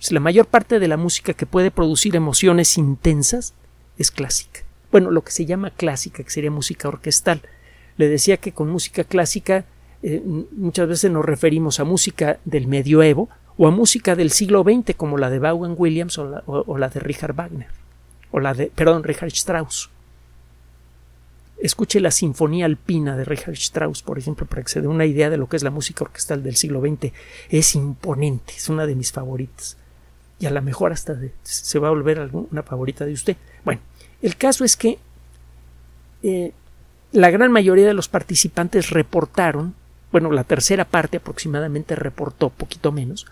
Pues, 0.00 0.12
la 0.12 0.20
mayor 0.20 0.46
parte 0.46 0.78
de 0.78 0.88
la 0.88 0.96
música 0.96 1.34
que 1.34 1.44
puede 1.44 1.70
producir 1.70 2.16
emociones 2.16 2.78
intensas 2.78 3.52
es 3.98 4.10
clásica. 4.10 4.60
Bueno, 4.90 5.10
lo 5.10 5.22
que 5.22 5.30
se 5.30 5.44
llama 5.44 5.72
clásica, 5.72 6.24
que 6.24 6.30
sería 6.30 6.50
música 6.50 6.88
orquestal. 6.88 7.42
Le 7.98 8.08
decía 8.08 8.38
que 8.38 8.52
con 8.52 8.70
música 8.70 9.04
clásica 9.04 9.66
eh, 10.02 10.22
muchas 10.52 10.88
veces 10.88 11.10
nos 11.10 11.22
referimos 11.22 11.80
a 11.80 11.84
música 11.84 12.40
del 12.46 12.66
medioevo 12.66 13.28
o 13.58 13.68
a 13.68 13.70
música 13.70 14.16
del 14.16 14.30
siglo 14.30 14.62
XX 14.62 14.96
como 14.96 15.18
la 15.18 15.28
de 15.28 15.38
Vaughan 15.38 15.74
Williams 15.76 16.16
o 16.16 16.78
la, 16.78 16.88
de 16.88 17.00
Richard 17.00 17.34
Wagner 17.34 17.68
o 18.30 18.40
la 18.40 18.54
de, 18.54 18.68
perdón, 18.74 19.04
Richard 19.04 19.28
Strauss. 19.28 19.90
Escuche 21.58 22.00
la 22.00 22.10
Sinfonía 22.10 22.64
Alpina 22.64 23.18
de 23.18 23.26
Richard 23.26 23.52
Strauss, 23.52 24.02
por 24.02 24.18
ejemplo, 24.18 24.46
para 24.46 24.62
que 24.62 24.70
se 24.70 24.80
dé 24.80 24.88
una 24.88 25.04
idea 25.04 25.28
de 25.28 25.36
lo 25.36 25.46
que 25.46 25.58
es 25.58 25.62
la 25.62 25.70
música 25.70 26.04
orquestal 26.04 26.42
del 26.42 26.56
siglo 26.56 26.80
XX. 26.80 27.12
Es 27.50 27.74
imponente, 27.74 28.54
es 28.56 28.70
una 28.70 28.86
de 28.86 28.94
mis 28.94 29.12
favoritas 29.12 29.76
y 30.40 30.46
a 30.46 30.50
lo 30.50 30.62
mejor 30.62 30.90
hasta 30.92 31.16
se 31.42 31.78
va 31.78 31.88
a 31.88 31.90
volver 31.90 32.30
una 32.50 32.62
favorita 32.62 33.04
de 33.04 33.12
usted. 33.12 33.36
Bueno, 33.64 33.82
el 34.22 34.36
caso 34.36 34.64
es 34.64 34.74
que 34.74 34.98
eh, 36.22 36.52
la 37.12 37.30
gran 37.30 37.52
mayoría 37.52 37.86
de 37.86 37.94
los 37.94 38.08
participantes 38.08 38.90
reportaron, 38.90 39.74
bueno, 40.10 40.32
la 40.32 40.44
tercera 40.44 40.86
parte 40.86 41.18
aproximadamente 41.18 41.94
reportó, 41.94 42.48
poquito 42.48 42.90
menos, 42.90 43.26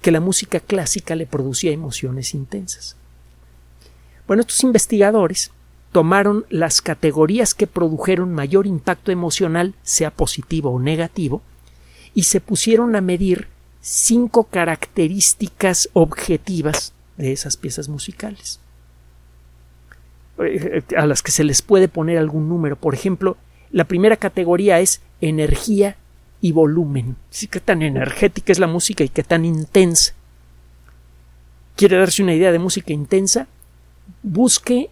que 0.00 0.10
la 0.10 0.20
música 0.20 0.58
clásica 0.58 1.14
le 1.14 1.26
producía 1.26 1.70
emociones 1.70 2.34
intensas. 2.34 2.96
Bueno, 4.26 4.40
estos 4.40 4.62
investigadores 4.64 5.50
tomaron 5.92 6.46
las 6.48 6.80
categorías 6.80 7.54
que 7.54 7.66
produjeron 7.66 8.32
mayor 8.32 8.66
impacto 8.66 9.12
emocional, 9.12 9.74
sea 9.82 10.10
positivo 10.10 10.70
o 10.70 10.80
negativo, 10.80 11.42
y 12.14 12.24
se 12.24 12.40
pusieron 12.40 12.96
a 12.96 13.02
medir 13.02 13.48
cinco 13.86 14.44
características 14.44 15.90
objetivas 15.92 16.94
de 17.18 17.32
esas 17.32 17.58
piezas 17.58 17.90
musicales 17.90 18.58
eh, 20.38 20.82
a 20.96 21.04
las 21.04 21.22
que 21.22 21.30
se 21.30 21.44
les 21.44 21.60
puede 21.60 21.88
poner 21.88 22.16
algún 22.16 22.48
número. 22.48 22.76
Por 22.76 22.94
ejemplo, 22.94 23.36
la 23.70 23.84
primera 23.84 24.16
categoría 24.16 24.80
es 24.80 25.02
energía 25.20 25.96
y 26.40 26.52
volumen. 26.52 27.16
¿Sí? 27.28 27.46
¿Qué 27.46 27.60
tan 27.60 27.82
energética 27.82 28.52
es 28.52 28.58
la 28.58 28.66
música 28.66 29.04
y 29.04 29.10
qué 29.10 29.22
tan 29.22 29.44
intensa? 29.44 30.14
¿Quiere 31.76 31.98
darse 31.98 32.22
una 32.22 32.34
idea 32.34 32.52
de 32.52 32.58
música 32.58 32.94
intensa? 32.94 33.48
Busque 34.22 34.88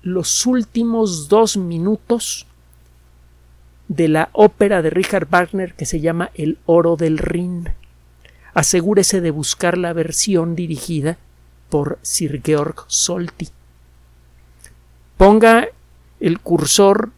los 0.00 0.46
últimos 0.46 1.28
dos 1.28 1.58
minutos 1.58 2.46
de 3.88 4.08
la 4.08 4.30
ópera 4.32 4.80
de 4.80 4.88
Richard 4.88 5.28
Wagner 5.28 5.74
que 5.74 5.84
se 5.84 6.00
llama 6.00 6.30
El 6.34 6.56
oro 6.64 6.96
del 6.96 7.18
Rin 7.18 7.68
asegúrese 8.54 9.20
de 9.20 9.30
buscar 9.30 9.76
la 9.76 9.92
versión 9.92 10.54
dirigida 10.54 11.18
por 11.68 11.98
Sir 12.02 12.40
Georg 12.42 12.84
Solti. 12.86 13.48
Ponga 15.16 15.68
el 16.20 16.40
cursor 16.40 17.10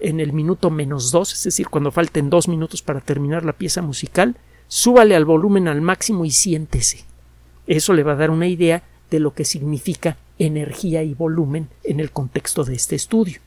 en 0.00 0.20
el 0.20 0.32
minuto 0.32 0.70
menos 0.70 1.12
dos, 1.12 1.32
es 1.32 1.44
decir, 1.44 1.68
cuando 1.68 1.92
falten 1.92 2.28
dos 2.28 2.48
minutos 2.48 2.82
para 2.82 3.00
terminar 3.00 3.44
la 3.44 3.52
pieza 3.52 3.82
musical, 3.82 4.36
súbale 4.66 5.14
al 5.14 5.24
volumen 5.24 5.68
al 5.68 5.80
máximo 5.80 6.24
y 6.24 6.32
siéntese. 6.32 7.04
Eso 7.68 7.92
le 7.92 8.02
va 8.02 8.12
a 8.12 8.16
dar 8.16 8.30
una 8.30 8.48
idea 8.48 8.82
de 9.10 9.20
lo 9.20 9.34
que 9.34 9.44
significa 9.44 10.16
energía 10.38 11.02
y 11.02 11.14
volumen 11.14 11.68
en 11.84 12.00
el 12.00 12.10
contexto 12.10 12.64
de 12.64 12.74
este 12.74 12.96
estudio. 12.96 13.40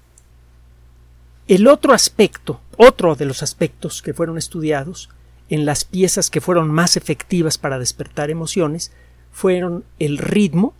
El 1.47 1.67
otro 1.67 1.93
aspecto, 1.93 2.61
otro 2.77 3.15
de 3.15 3.25
los 3.25 3.43
aspectos 3.43 4.01
que 4.01 4.13
fueron 4.13 4.37
estudiados, 4.37 5.09
en 5.49 5.65
las 5.65 5.83
piezas 5.83 6.29
que 6.29 6.41
fueron 6.41 6.71
más 6.71 6.95
efectivas 6.95 7.57
para 7.57 7.79
despertar 7.79 8.29
emociones 8.29 8.91
fueron 9.31 9.83
el 9.97 10.17
ritmo, 10.17 10.73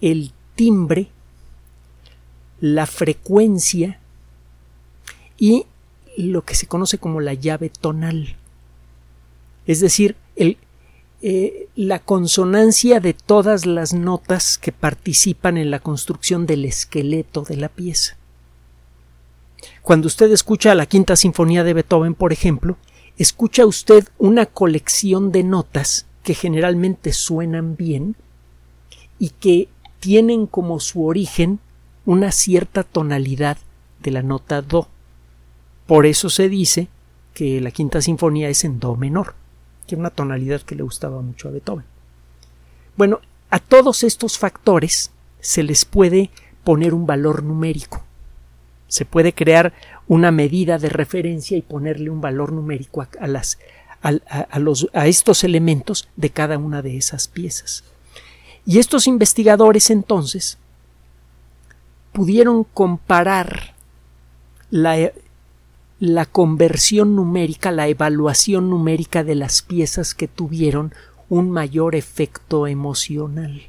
el 0.00 0.32
timbre, 0.54 1.08
la 2.60 2.86
frecuencia 2.86 4.00
y 5.38 5.66
lo 6.16 6.42
que 6.42 6.54
se 6.54 6.66
conoce 6.66 6.98
como 6.98 7.20
la 7.20 7.34
llave 7.34 7.68
tonal. 7.68 8.36
Es 9.66 9.80
decir, 9.80 10.16
eh, 11.22 11.68
la 11.74 11.98
consonancia 11.98 13.00
de 13.00 13.14
todas 13.14 13.66
las 13.66 13.92
notas 13.92 14.58
que 14.58 14.70
participan 14.70 15.56
en 15.56 15.70
la 15.70 15.80
construcción 15.80 16.46
del 16.46 16.64
esqueleto 16.64 17.42
de 17.42 17.56
la 17.56 17.68
pieza. 17.68 18.16
Cuando 19.82 20.06
usted 20.06 20.30
escucha 20.30 20.74
la 20.74 20.86
quinta 20.86 21.16
sinfonía 21.16 21.64
de 21.64 21.74
Beethoven, 21.74 22.14
por 22.14 22.32
ejemplo, 22.32 22.76
escucha 23.18 23.66
usted 23.66 24.08
una 24.18 24.46
colección 24.46 25.32
de 25.32 25.42
notas 25.42 26.06
que 26.22 26.34
generalmente 26.34 27.12
suenan 27.12 27.76
bien 27.76 28.16
y 29.18 29.30
que 29.30 29.68
tienen 30.00 30.46
como 30.46 30.80
su 30.80 31.04
origen 31.04 31.60
una 32.04 32.32
cierta 32.32 32.82
tonalidad 32.82 33.58
de 34.02 34.10
la 34.10 34.22
nota 34.22 34.62
Do. 34.62 34.88
Por 35.86 36.06
eso 36.06 36.30
se 36.30 36.48
dice 36.48 36.88
que 37.34 37.60
la 37.60 37.70
quinta 37.70 38.00
sinfonía 38.00 38.48
es 38.48 38.64
en 38.64 38.80
Do 38.80 38.96
menor. 38.96 39.34
que 39.86 39.94
era 39.94 40.00
una 40.00 40.10
tonalidad 40.10 40.62
que 40.62 40.74
le 40.74 40.82
gustaba 40.82 41.20
mucho 41.22 41.48
a 41.48 41.52
Beethoven. 41.52 41.84
Bueno, 42.96 43.20
a 43.50 43.60
todos 43.60 44.02
estos 44.02 44.36
factores 44.36 45.12
se 45.38 45.62
les 45.62 45.84
puede 45.84 46.30
poner 46.64 46.92
un 46.92 47.06
valor 47.06 47.44
numérico. 47.44 48.02
Se 48.88 49.04
puede 49.04 49.32
crear 49.32 49.72
una 50.08 50.30
medida 50.30 50.78
de 50.78 50.88
referencia 50.88 51.56
y 51.56 51.62
ponerle 51.62 52.10
un 52.10 52.20
valor 52.20 52.52
numérico 52.52 53.06
a, 53.20 53.26
las, 53.26 53.58
los, 54.58 54.88
a 54.92 55.06
estos 55.06 55.44
elementos 55.44 56.08
de 56.16 56.30
cada 56.30 56.58
una 56.58 56.82
de 56.82 56.96
esas 56.96 57.28
piezas. 57.28 57.84
Y 58.64 58.78
estos 58.78 59.06
investigadores 59.06 59.90
entonces 59.90 60.58
pudieron 62.12 62.64
comparar 62.64 63.74
la, 64.70 65.12
la 66.00 66.26
conversión 66.26 67.14
numérica, 67.14 67.70
la 67.70 67.88
evaluación 67.88 68.70
numérica 68.70 69.24
de 69.24 69.34
las 69.34 69.62
piezas 69.62 70.14
que 70.14 70.28
tuvieron 70.28 70.92
un 71.28 71.50
mayor 71.50 71.94
efecto 71.94 72.66
emocional. 72.66 73.62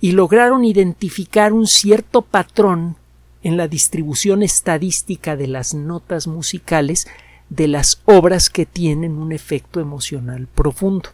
Y 0.00 0.12
lograron 0.12 0.64
identificar 0.64 1.52
un 1.52 1.66
cierto 1.66 2.22
patrón 2.22 2.96
en 3.42 3.56
la 3.56 3.68
distribución 3.68 4.42
estadística 4.42 5.36
de 5.36 5.48
las 5.48 5.74
notas 5.74 6.26
musicales 6.26 7.06
de 7.48 7.68
las 7.68 8.00
obras 8.06 8.48
que 8.48 8.66
tienen 8.66 9.18
un 9.18 9.32
efecto 9.32 9.80
emocional 9.80 10.46
profundo, 10.46 11.10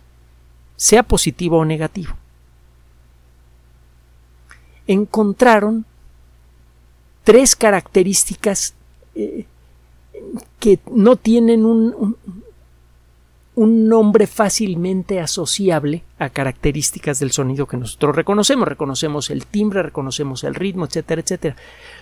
sea 0.76 1.02
positivo 1.02 1.58
o 1.58 1.64
negativo. 1.64 2.14
Encontraron 4.86 5.84
tres 7.24 7.56
características 7.56 8.74
eh, 9.14 9.46
que 10.60 10.78
no 10.90 11.16
tienen 11.16 11.64
un, 11.64 11.94
un, 11.94 12.16
nombre 13.66 14.29
fácilmente 14.29 15.18
asociable 15.18 16.05
a 16.18 16.31
características 16.31 17.18
del 17.18 17.33
sonido 17.33 17.66
que 17.66 17.77
nosotros 17.77 18.14
reconocemos. 18.14 18.68
Reconocemos 18.68 19.31
el 19.31 19.47
timbre, 19.47 19.83
reconocemos 19.83 20.44
el 20.44 20.55
ritmo, 20.55 20.85
etcétera, 20.85 21.23
etcétera. 21.23 21.57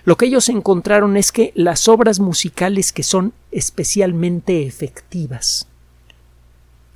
Lo 0.05 0.17
que 0.17 0.27
ellos 0.27 0.49
encontraron 0.49 1.17
es 1.17 1.31
que 1.31 1.53
las 1.55 1.87
obras 1.87 2.19
musicales 2.19 2.93
que 2.93 3.01
son 3.01 3.33
especialmente 3.51 4.67
efectivas, 4.67 5.67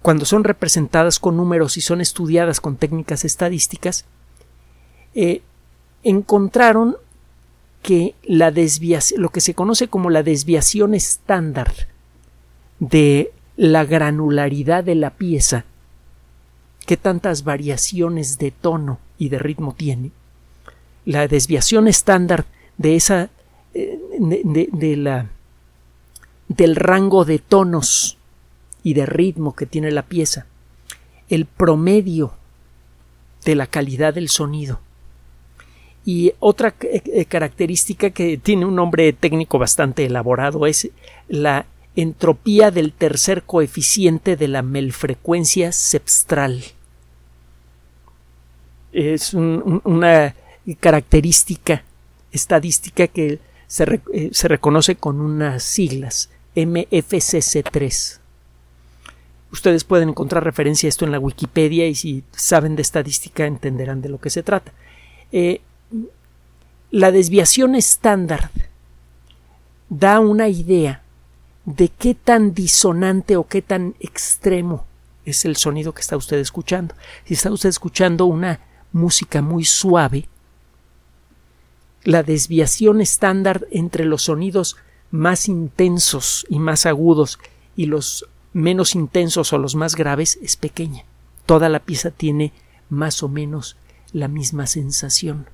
cuando 0.04 0.26
son 0.26 0.44
representadas 0.44 1.18
con 1.18 1.38
números 1.38 1.78
y 1.78 1.82
son 1.82 2.00
estudiadas 2.00 2.62
con 2.62 2.76
técnicas 2.76 3.26
estadísticas, 3.26 4.06
eh, 5.16 5.42
encontraron 6.04 6.98
que 7.82 8.14
la 8.24 8.52
desviación, 8.52 9.24
lo 9.24 9.30
que 9.30 9.42
se 9.42 9.56
conoce 9.56 9.88
como 9.88 10.12
la 10.12 10.22
desviación 10.22 10.94
estándar 10.94 11.74
de 12.80 13.32
la 13.62 13.86
granularidad 13.86 14.84
de 14.84 14.96
la 14.96 15.12
pieza, 15.12 15.66
qué 16.88 16.98
tantas 16.98 17.44
variaciones 17.44 18.40
de 18.40 18.50
tono 18.50 18.98
y 19.20 19.30
de 19.30 19.38
ritmo 19.38 19.76
tiene, 19.78 20.10
la 21.06 21.28
desviación 21.28 21.88
estándar 21.88 22.46
de 22.80 22.96
esa 22.96 23.30
eh, 23.76 24.00
de, 24.18 24.98
la 24.98 25.30
del 26.48 26.76
rango 26.76 27.24
de 27.24 27.38
tonos 27.38 28.18
y 28.82 28.96
de 28.96 29.06
ritmo 29.06 29.56
que 29.56 29.68
tiene 29.68 29.92
la 29.92 30.08
pieza, 30.08 30.48
el 31.30 31.46
promedio 31.46 32.34
de 33.46 33.54
la 33.54 33.68
calidad 33.68 34.16
del 34.16 34.30
sonido. 34.30 34.80
Y 36.04 36.34
otra 36.40 36.74
eh, 36.82 37.04
eh, 37.06 37.26
característica 37.26 38.10
que 38.10 38.40
tiene 38.40 38.66
un 38.66 38.76
nombre 38.76 39.14
técnico 39.14 39.60
bastante 39.60 40.04
elaborado 40.04 40.66
es 40.66 40.90
la 41.28 41.68
entropía 41.96 42.72
del 42.72 42.94
tercer 42.94 43.44
coeficiente 43.44 44.38
de 44.38 44.48
la 44.48 44.62
melfrecuencia 44.62 45.72
sepstral. 45.72 46.64
Es 48.94 49.34
una 49.34 50.36
característica 50.80 51.84
estadística 52.32 53.08
que 53.08 53.40
se, 53.68 54.02
eh, 54.14 54.30
se, 54.32 54.48
reconoce 54.48 54.96
con 54.96 55.22
unas 55.22 55.64
siglas 55.64 56.30
MFCC3. 56.56 58.20
Ustedes 59.52 59.84
pueden 59.84 60.10
encontrar 60.10 60.44
referencia 60.44 60.88
a 60.88 60.90
esto 60.90 61.06
en 61.06 61.12
la 61.12 61.20
Wikipedia 61.20 61.88
y 61.88 61.96
si 61.96 62.24
saben 62.32 62.76
de 62.76 62.82
estadística 62.82 63.46
entenderán 63.46 64.02
de 64.02 64.10
lo 64.10 64.20
que 64.20 64.30
se 64.30 64.44
trata 64.44 64.72
la 66.92 67.12
desviación 67.12 67.74
estándar 67.76 68.52
da 69.90 70.20
una 70.20 70.50
idea 70.50 71.01
de 71.76 71.90
qué 71.90 72.16
tan 72.16 72.54
disonante 72.54 73.38
o 73.38 73.48
qué 73.48 73.62
tan 73.62 73.96
extremo 74.00 74.86
es 75.26 75.46
el 75.46 75.56
sonido 75.56 75.94
que 75.94 76.02
está 76.02 76.18
usted 76.18 76.38
escuchando. 76.38 76.96
Si 77.26 77.34
está 77.34 77.52
usted 77.52 77.70
escuchando 77.70 78.26
una 78.26 78.60
música 78.92 79.42
muy 79.42 79.66
suave, 79.66 80.28
la 82.04 82.24
desviación 82.24 83.02
estándar 83.02 83.68
entre 83.72 84.06
los 84.06 84.24
sonidos 84.24 84.78
más 85.12 85.48
intensos 85.48 86.46
y 86.50 86.60
más 86.60 86.86
agudos 86.86 87.40
y 87.76 87.86
los 87.86 88.26
menos 88.54 88.96
intensos 88.96 89.54
o 89.54 89.58
los 89.58 89.76
más 89.76 89.96
graves 89.96 90.40
es 90.42 90.58
pequeña. 90.58 91.04
Toda 91.46 91.70
la 91.70 91.80
pieza 91.80 92.12
tiene 92.12 92.54
más 92.90 93.24
o 93.24 93.30
menos 93.30 93.78
la 94.14 94.28
misma 94.28 94.68
sensación. 94.68 95.48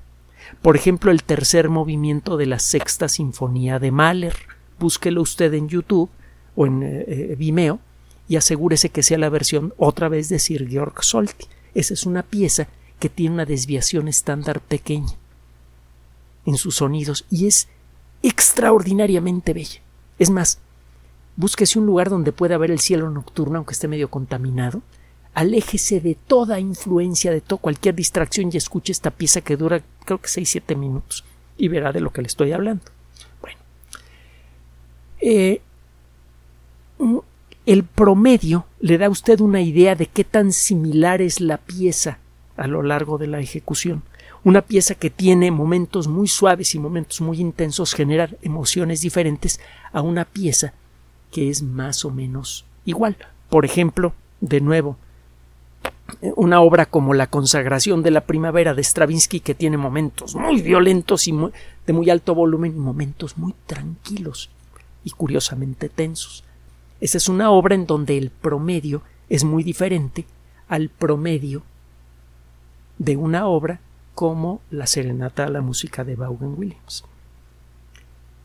Por 0.62 0.76
ejemplo, 0.76 1.10
el 1.10 1.22
tercer 1.22 1.68
movimiento 1.68 2.36
de 2.36 2.46
la 2.46 2.58
sexta 2.58 3.08
sinfonía 3.08 3.78
de 3.78 3.90
Mahler. 3.90 4.36
Búsquelo 4.78 5.22
usted 5.22 5.52
en 5.54 5.68
YouTube 5.68 6.10
o 6.54 6.66
en 6.66 6.82
eh, 6.82 7.04
eh, 7.06 7.36
Vimeo 7.38 7.80
y 8.28 8.36
asegúrese 8.36 8.90
que 8.90 9.02
sea 9.02 9.18
la 9.18 9.28
versión 9.28 9.72
otra 9.76 10.08
vez 10.08 10.28
de 10.28 10.38
Sir 10.38 10.68
Georg 10.68 11.02
Solti. 11.02 11.46
Esa 11.74 11.94
es 11.94 12.06
una 12.06 12.22
pieza 12.22 12.68
que 12.98 13.08
tiene 13.08 13.34
una 13.34 13.44
desviación 13.44 14.08
estándar 14.08 14.60
pequeña 14.60 15.14
en 16.44 16.56
sus 16.56 16.76
sonidos 16.76 17.24
y 17.30 17.46
es 17.46 17.68
extraordinariamente 18.22 19.52
bella. 19.52 19.80
Es 20.18 20.30
más, 20.30 20.58
búsquese 21.36 21.78
un 21.78 21.86
lugar 21.86 22.10
donde 22.10 22.32
pueda 22.32 22.58
ver 22.58 22.70
el 22.70 22.80
cielo 22.80 23.10
nocturno, 23.10 23.58
aunque 23.58 23.74
esté 23.74 23.86
medio 23.86 24.10
contaminado, 24.10 24.82
aléjese 25.34 26.00
de 26.00 26.16
toda 26.16 26.58
influencia, 26.58 27.30
de 27.30 27.40
toda 27.40 27.62
cualquier 27.62 27.94
distracción 27.94 28.50
y 28.52 28.56
escuche 28.56 28.92
esta 28.92 29.10
pieza 29.10 29.40
que 29.40 29.56
dura 29.56 29.82
creo 30.04 30.18
que 30.18 30.28
6-7 30.28 30.76
minutos 30.76 31.24
y 31.56 31.68
verá 31.68 31.92
de 31.92 32.00
lo 32.00 32.12
que 32.12 32.22
le 32.22 32.28
estoy 32.28 32.52
hablando. 32.52 32.84
Eh, 35.30 35.60
el 37.66 37.84
promedio 37.84 38.64
le 38.80 38.96
da 38.96 39.06
a 39.06 39.10
usted 39.10 39.40
una 39.40 39.60
idea 39.60 39.94
de 39.94 40.06
qué 40.06 40.24
tan 40.24 40.52
similar 40.52 41.20
es 41.20 41.42
la 41.42 41.58
pieza 41.58 42.16
a 42.56 42.66
lo 42.66 42.82
largo 42.82 43.18
de 43.18 43.26
la 43.26 43.38
ejecución. 43.38 44.02
Una 44.42 44.62
pieza 44.62 44.94
que 44.94 45.10
tiene 45.10 45.50
momentos 45.50 46.08
muy 46.08 46.28
suaves 46.28 46.74
y 46.74 46.78
momentos 46.78 47.20
muy 47.20 47.42
intensos 47.42 47.92
genera 47.92 48.30
emociones 48.40 49.02
diferentes 49.02 49.60
a 49.92 50.00
una 50.00 50.24
pieza 50.24 50.72
que 51.30 51.50
es 51.50 51.62
más 51.62 52.06
o 52.06 52.10
menos 52.10 52.64
igual. 52.86 53.18
Por 53.50 53.66
ejemplo, 53.66 54.14
de 54.40 54.62
nuevo, 54.62 54.96
una 56.36 56.62
obra 56.62 56.86
como 56.86 57.12
La 57.12 57.26
consagración 57.26 58.02
de 58.02 58.12
la 58.12 58.22
primavera 58.22 58.72
de 58.72 58.82
Stravinsky 58.82 59.40
que 59.40 59.54
tiene 59.54 59.76
momentos 59.76 60.34
muy 60.34 60.62
violentos 60.62 61.28
y 61.28 61.34
de 61.86 61.92
muy 61.92 62.08
alto 62.08 62.34
volumen 62.34 62.74
y 62.74 62.80
momentos 62.80 63.36
muy 63.36 63.54
tranquilos 63.66 64.48
y 65.04 65.10
curiosamente 65.10 65.88
tensos. 65.88 66.44
Esa 67.00 67.18
es 67.18 67.28
una 67.28 67.50
obra 67.50 67.74
en 67.74 67.86
donde 67.86 68.18
el 68.18 68.30
promedio 68.30 69.02
es 69.28 69.44
muy 69.44 69.62
diferente 69.62 70.24
al 70.68 70.88
promedio 70.88 71.62
de 72.98 73.16
una 73.16 73.46
obra 73.46 73.80
como 74.14 74.60
La 74.70 74.88
serenata 74.88 75.44
a 75.44 75.48
la 75.48 75.60
música 75.60 76.02
de 76.02 76.16
Vaughan 76.16 76.54
Williams 76.58 77.04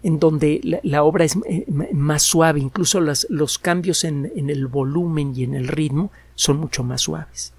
en 0.03 0.19
donde 0.19 0.79
la, 0.83 1.03
obra 1.03 1.23
es 1.23 1.37
eh, 1.47 1.65
más 1.93 2.23
suave, 2.23 2.59
incluso 2.59 2.99
los 2.99 3.57
cambios 3.57 4.03
en, 4.03 4.29
el 4.35 4.67
volumen 4.67 5.33
y 5.35 5.43
en 5.43 5.53
el 5.53 5.69
ritmo 5.69 6.11
son 6.35 6.57
mucho 6.57 6.83
más 6.83 7.01
suaves. 7.01 7.53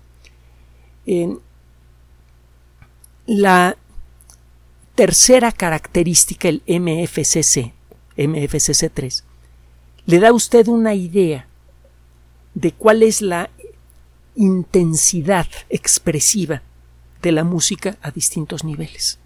la 3.27 3.77
tercera 4.95 5.53
característica, 5.53 6.49
el 6.49 6.63
MFCC, 6.67 7.73
MFCC3, 8.17 9.23
le 10.07 10.19
da 10.19 10.29
a 10.29 10.33
usted 10.33 10.69
una 10.69 10.95
idea 10.95 11.47
de 12.55 12.73
cuál 12.73 13.03
es 13.03 13.23
la 13.23 13.51
intensidad 14.35 15.47
expresiva 15.71 16.63
de 17.23 17.33
la 17.33 17.45
música 17.45 17.97
a 18.03 18.11
distintos 18.11 18.65
niveles. 18.65 19.19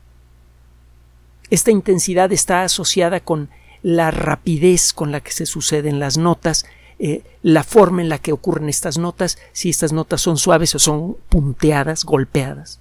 Esta 1.50 1.70
intensidad 1.70 2.30
está 2.32 2.62
asociada 2.62 3.20
con 3.20 3.48
la 3.82 4.10
rapidez 4.10 4.92
con 4.92 5.12
la 5.12 5.20
que 5.20 5.32
se 5.32 5.46
suceden 5.46 5.98
las 5.98 6.18
notas, 6.18 6.66
eh, 6.98 7.22
la 7.42 7.64
forma 7.64 8.02
en 8.02 8.08
la 8.08 8.18
que 8.18 8.32
ocurren 8.32 8.68
estas 8.68 8.98
notas, 8.98 9.38
si 9.52 9.70
estas 9.70 9.92
notas 9.92 10.20
son 10.20 10.36
suaves 10.36 10.74
o 10.74 10.78
son 10.78 11.16
punteadas, 11.28 12.04
golpeadas. 12.04 12.80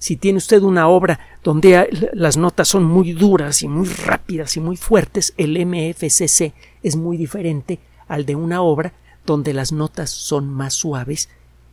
Si 0.00 0.16
tiene 0.16 0.38
usted 0.38 0.62
una 0.62 0.88
obra 0.88 1.20
donde 1.44 2.10
las 2.14 2.38
notas 2.38 2.68
son 2.68 2.84
muy 2.84 3.12
duras 3.12 3.62
y 3.62 3.68
muy 3.68 3.86
rápidas 3.86 4.56
y 4.56 4.60
muy 4.60 4.78
fuertes, 4.78 5.34
el 5.36 5.58
MFCC 5.66 6.54
es 6.82 6.96
muy 6.96 7.18
diferente 7.18 7.78
al 8.08 8.24
de 8.24 8.34
una 8.34 8.62
obra 8.62 8.94
donde 9.26 9.52
las 9.52 9.72
notas 9.72 10.08
son 10.08 10.48
más 10.48 10.72
suaves 10.72 11.28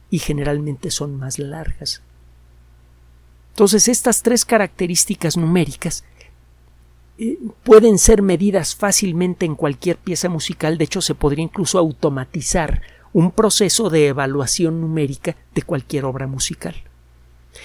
y 0.09 0.19
generalmente 0.19 0.91
son 0.91 1.15
más 1.15 1.39
largas. 1.39 2.01
Entonces, 3.51 3.87
estas 3.87 4.21
tres 4.23 4.43
características 4.43 5.37
numéricas 5.37 6.03
eh, 7.17 7.39
pueden 7.63 7.97
ser 7.97 8.21
medidas 8.21 8.75
fácilmente 8.75 9.45
en 9.45 9.55
cualquier 9.55 9.95
pieza 9.95 10.27
musical, 10.27 10.77
de 10.77 10.83
hecho 10.83 11.01
se 11.01 11.15
podría 11.15 11.45
incluso 11.45 11.79
automatizar 11.79 12.81
un 13.13 13.31
proceso 13.31 13.89
de 13.89 14.07
evaluación 14.07 14.81
numérica 14.81 15.37
de 15.55 15.61
cualquier 15.61 16.03
obra 16.03 16.27
musical. 16.27 16.75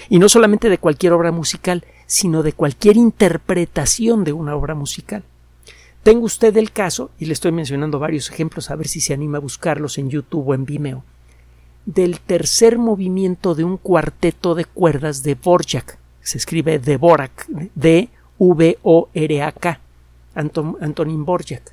Y 0.08 0.18
no 0.18 0.28
solamente 0.28 0.68
de 0.68 0.78
cualquier 0.78 1.12
obra 1.12 1.32
musical, 1.32 1.84
sino 2.06 2.42
de 2.42 2.52
cualquier 2.52 2.96
interpretación 2.96 4.24
de 4.24 4.32
una 4.32 4.54
obra 4.54 4.74
musical. 4.74 5.24
Tengo 6.02 6.24
usted 6.24 6.56
el 6.56 6.72
caso, 6.72 7.10
y 7.18 7.26
le 7.26 7.32
estoy 7.32 7.52
mencionando 7.52 7.98
varios 8.00 8.28
ejemplos, 8.28 8.70
a 8.70 8.76
ver 8.76 8.88
si 8.88 9.00
se 9.00 9.14
anima 9.14 9.38
a 9.38 9.40
buscarlos 9.40 9.98
en 9.98 10.10
YouTube 10.10 10.48
o 10.48 10.54
en 10.54 10.64
Vimeo, 10.64 11.04
del 11.86 12.18
tercer 12.20 12.76
movimiento 12.76 13.54
de 13.54 13.64
un 13.64 13.76
cuarteto 13.76 14.54
de 14.54 14.64
cuerdas 14.64 15.22
de 15.22 15.36
Borjak. 15.36 15.98
Se 16.20 16.38
escribe 16.38 16.78
Dvorak, 16.78 17.46
D-V-O-R-A-K, 17.74 18.20
Antonin 20.34 21.24
Borjak. 21.24 21.72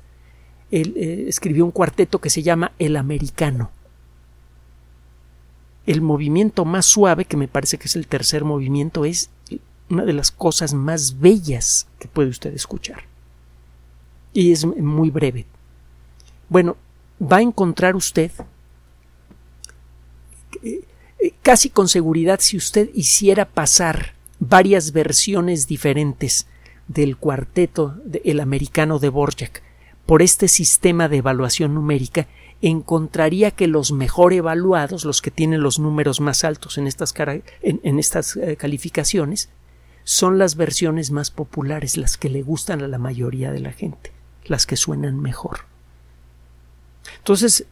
Él 0.70 0.94
eh, 0.96 1.24
escribió 1.28 1.64
un 1.64 1.72
cuarteto 1.72 2.20
que 2.20 2.30
se 2.30 2.42
llama 2.42 2.72
El 2.78 2.96
Americano. 2.96 3.72
El 5.86 6.00
movimiento 6.02 6.64
más 6.64 6.86
suave, 6.86 7.24
que 7.24 7.36
me 7.36 7.48
parece 7.48 7.78
que 7.78 7.86
es 7.86 7.96
el 7.96 8.06
tercer 8.06 8.44
movimiento, 8.44 9.04
es 9.04 9.30
una 9.88 10.04
de 10.04 10.12
las 10.12 10.30
cosas 10.30 10.74
más 10.74 11.18
bellas 11.18 11.88
que 11.98 12.08
puede 12.08 12.28
usted 12.28 12.54
escuchar. 12.54 13.04
Y 14.32 14.52
es 14.52 14.64
muy 14.64 15.10
breve. 15.10 15.46
Bueno, 16.48 16.76
va 17.20 17.38
a 17.38 17.42
encontrar 17.42 17.96
usted 17.96 18.30
eh, 20.62 20.82
casi 21.42 21.70
con 21.70 21.88
seguridad 21.88 22.40
si 22.40 22.56
usted 22.56 22.90
hiciera 22.94 23.44
pasar 23.44 24.14
varias 24.38 24.92
versiones 24.92 25.66
diferentes 25.66 26.46
del 26.88 27.16
cuarteto 27.16 27.96
El 28.24 28.40
americano 28.40 28.98
de 28.98 29.10
Borjak 29.10 29.62
por 30.06 30.22
este 30.22 30.48
sistema 30.48 31.08
de 31.08 31.18
evaluación 31.18 31.74
numérica, 31.74 32.26
encontraría 32.62 33.50
que 33.50 33.66
los 33.66 33.92
mejor 33.92 34.32
evaluados, 34.32 35.04
los 35.04 35.22
que 35.22 35.30
tienen 35.30 35.62
los 35.62 35.78
números 35.78 36.20
más 36.20 36.44
altos 36.44 36.78
en 36.78 36.86
estas, 36.86 37.14
en, 37.62 37.98
estas 37.98 38.36
eh, 38.36 38.56
calificaciones, 38.56 39.48
son 40.04 40.38
las 40.38 40.56
versiones 40.56 41.10
más 41.10 41.30
populares, 41.30 41.96
las 41.96 42.16
que 42.16 42.28
le 42.28 42.42
gustan 42.42 42.82
a 42.82 42.88
la 42.88 42.98
mayoría 42.98 43.52
de 43.52 43.60
la 43.60 43.72
gente, 43.72 44.12
las 44.44 44.66
que 44.66 44.76
suenan 44.76 45.20
mejor. 45.20 45.60
Entonces, 47.18 47.64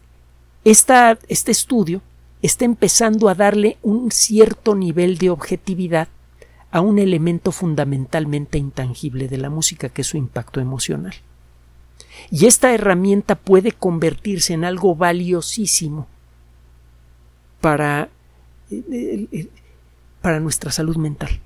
esta, 0.64 1.18
este 1.29 1.51
estudio 1.51 2.01
está 2.42 2.64
empezando 2.64 3.29
a 3.29 3.35
darle 3.35 3.79
un 3.83 4.11
cierto 4.11 4.74
nivel 4.74 5.18
de 5.18 5.31
objetividad 5.31 6.09
a 6.70 6.81
un 6.81 6.98
elemento 6.98 7.53
fundamentalmente 7.53 8.59
intangible 8.59 9.29
de 9.29 9.38
la 9.38 9.51
música, 9.51 9.88
que 9.88 10.03
es 10.03 10.09
su 10.09 10.16
impacto 10.16 10.61
emocional. 10.61 11.14
Y 12.31 12.47
esta 12.47 12.75
herramienta 12.75 13.35
puede 13.35 13.73
convertirse 13.73 14.53
en 14.53 14.64
algo 14.64 14.95
valiosísimo 14.95 16.07
para, 17.61 18.09
eh, 18.71 19.27
eh, 19.33 19.49
para 20.21 20.41
nuestra 20.41 20.71
salud 20.71 20.97
mental. 20.97 21.41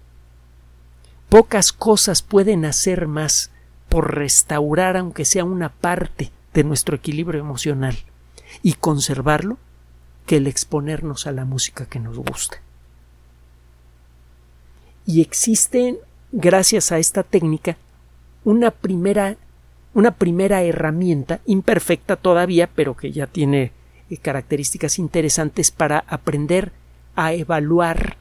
Pocas 1.29 1.73
cosas 1.73 2.23
pueden 2.23 2.65
hacer 2.65 3.07
más 3.07 3.51
por 3.89 4.15
restaurar, 4.15 4.97
aunque 4.97 5.25
sea 5.25 5.45
una 5.45 5.69
parte 5.69 6.31
de 6.53 6.65
nuestro 6.65 6.97
equilibrio 6.97 7.41
emocional, 7.41 7.97
y 8.63 8.75
conservarlo 8.75 9.59
que 10.27 10.37
el 10.37 10.47
exponernos 10.47 11.27
a 11.27 11.33
la 11.33 11.45
música 11.45 11.87
que 11.87 12.01
nos 12.01 12.19
gusta. 12.19 12.59
Y 15.07 15.21
existe, 15.21 15.99
gracias 16.33 16.93
a 16.93 16.99
esta 16.99 17.23
técnica, 17.23 17.77
una 18.45 18.71
primera, 18.71 19.37
una 19.95 20.13
primera 20.13 20.63
herramienta, 20.63 21.41
imperfecta 21.47 22.17
todavía, 22.17 22.69
pero 22.75 22.97
que 22.97 23.13
ya 23.13 23.27
tiene 23.27 23.73
eh, 24.11 24.17
características 24.17 24.99
interesantes 24.99 25.71
para 25.71 26.05
aprender 26.09 26.73
a 27.15 27.33
evaluar 27.35 28.17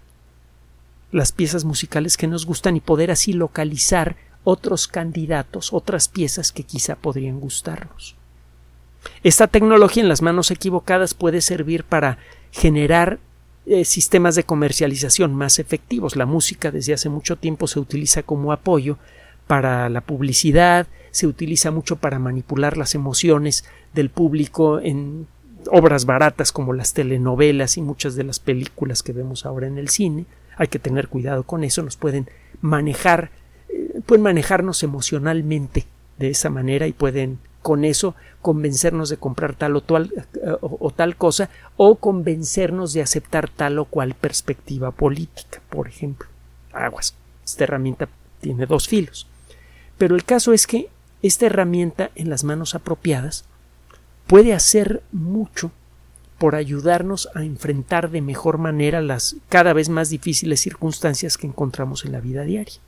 las 1.12 1.31
piezas 1.31 1.65
musicales 1.65 2.17
que 2.17 2.27
nos 2.27 2.45
gustan 2.45 2.77
y 2.77 2.81
poder 2.81 3.12
así 3.12 3.34
localizar 3.34 4.15
otros 4.43 4.88
candidatos, 4.88 5.73
otras 5.73 6.07
piezas 6.07 6.51
que 6.51 6.63
quizá 6.63 6.95
podrían 6.95 7.39
gustarnos. 7.39 8.15
Esta 9.23 9.47
tecnología 9.47 10.03
en 10.03 10.10
las 10.10 10.21
manos 10.21 10.51
equivocadas 10.51 11.13
puede 11.13 11.41
servir 11.41 11.84
para 11.84 12.17
generar 12.51 13.19
eh, 13.65 13.86
sistemas 13.86 14.36
de 14.36 14.43
comercialización 14.43 15.36
más 15.36 15.60
efectivos. 15.60 16.15
La 16.15 16.25
música 16.25 16.71
desde 16.71 16.93
hace 16.93 17.10
mucho 17.10 17.36
tiempo 17.36 17.67
se 17.67 17.79
utiliza 17.79 18.23
como 18.23 18.51
apoyo 18.51 18.97
para 19.51 19.89
la 19.89 19.99
publicidad, 19.99 20.87
se 21.11 21.27
utiliza 21.27 21.71
mucho 21.71 21.97
para 21.97 22.19
manipular 22.19 22.77
las 22.77 22.95
emociones 22.95 23.65
del 23.93 24.09
público 24.09 24.79
en 24.79 25.27
obras 25.69 26.05
baratas 26.05 26.53
como 26.53 26.71
las 26.71 26.93
telenovelas 26.93 27.75
y 27.75 27.81
muchas 27.81 28.15
de 28.15 28.23
las 28.23 28.39
películas 28.39 29.03
que 29.03 29.11
vemos 29.11 29.45
ahora 29.45 29.67
en 29.67 29.77
el 29.77 29.89
cine. 29.89 30.25
Hay 30.55 30.69
que 30.69 30.79
tener 30.79 31.09
cuidado 31.09 31.43
con 31.43 31.65
eso, 31.65 31.83
nos 31.83 31.97
pueden 31.97 32.29
manejar, 32.61 33.31
eh, 33.67 33.99
pueden 34.05 34.23
manejarnos 34.23 34.83
emocionalmente 34.83 35.85
de 36.17 36.29
esa 36.29 36.49
manera 36.49 36.87
y 36.87 36.93
pueden 36.93 37.37
con 37.61 37.83
eso 37.83 38.15
convencernos 38.41 39.09
de 39.09 39.17
comprar 39.17 39.55
tal 39.55 39.75
o, 39.75 39.81
tal, 39.81 40.13
eh, 40.15 40.55
o, 40.61 40.91
tal 40.91 41.17
cosa 41.17 41.49
o 41.75 41.95
convencernos 41.95 42.93
de 42.93 43.01
aceptar 43.01 43.49
tal 43.49 43.79
o 43.79 43.83
cual 43.83 44.13
perspectiva 44.13 44.91
política, 44.91 45.59
por 45.69 45.89
ejemplo. 45.89 46.29
Aguas. 46.71 47.15
Esta 47.43 47.65
herramienta 47.65 48.07
tiene 48.39 48.65
dos 48.65 48.87
filos. 48.87 49.27
Pero 50.01 50.15
el 50.15 50.23
caso 50.25 50.51
es 50.51 50.65
que 50.65 50.89
esta 51.21 51.45
herramienta 51.45 52.09
en 52.15 52.31
las 52.31 52.43
manos 52.43 52.73
apropiadas 52.73 53.45
puede 54.25 54.51
hacer 54.51 55.03
mucho 55.11 55.71
por 56.39 56.55
ayudarnos 56.55 57.29
a 57.35 57.43
enfrentar 57.43 58.09
de 58.09 58.19
mejor 58.21 58.57
manera 58.57 58.99
las 58.99 59.35
cada 59.47 59.73
vez 59.73 59.89
más 59.89 60.09
difíciles 60.09 60.59
circunstancias 60.59 61.37
que 61.37 61.45
encontramos 61.45 62.03
en 62.03 62.13
la 62.13 62.19
vida 62.19 62.41
diaria. 62.45 62.79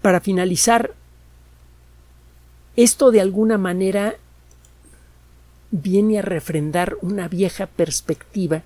Para 0.00 0.22
finalizar, 0.22 0.94
esto 2.74 3.10
de 3.10 3.20
alguna 3.20 3.58
manera 3.58 4.14
viene 5.70 6.18
a 6.18 6.22
refrendar 6.22 6.96
una 7.02 7.28
vieja 7.28 7.66
perspectiva, 7.66 8.62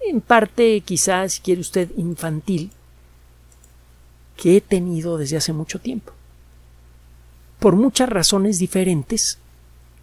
en 0.00 0.20
parte 0.20 0.80
quizás, 0.82 1.32
si 1.32 1.40
quiere 1.40 1.60
usted, 1.60 1.90
infantil, 1.96 2.70
que 4.38 4.56
he 4.56 4.60
tenido 4.60 5.18
desde 5.18 5.36
hace 5.36 5.52
mucho 5.52 5.80
tiempo. 5.80 6.12
Por 7.58 7.74
muchas 7.74 8.08
razones 8.08 8.60
diferentes, 8.60 9.38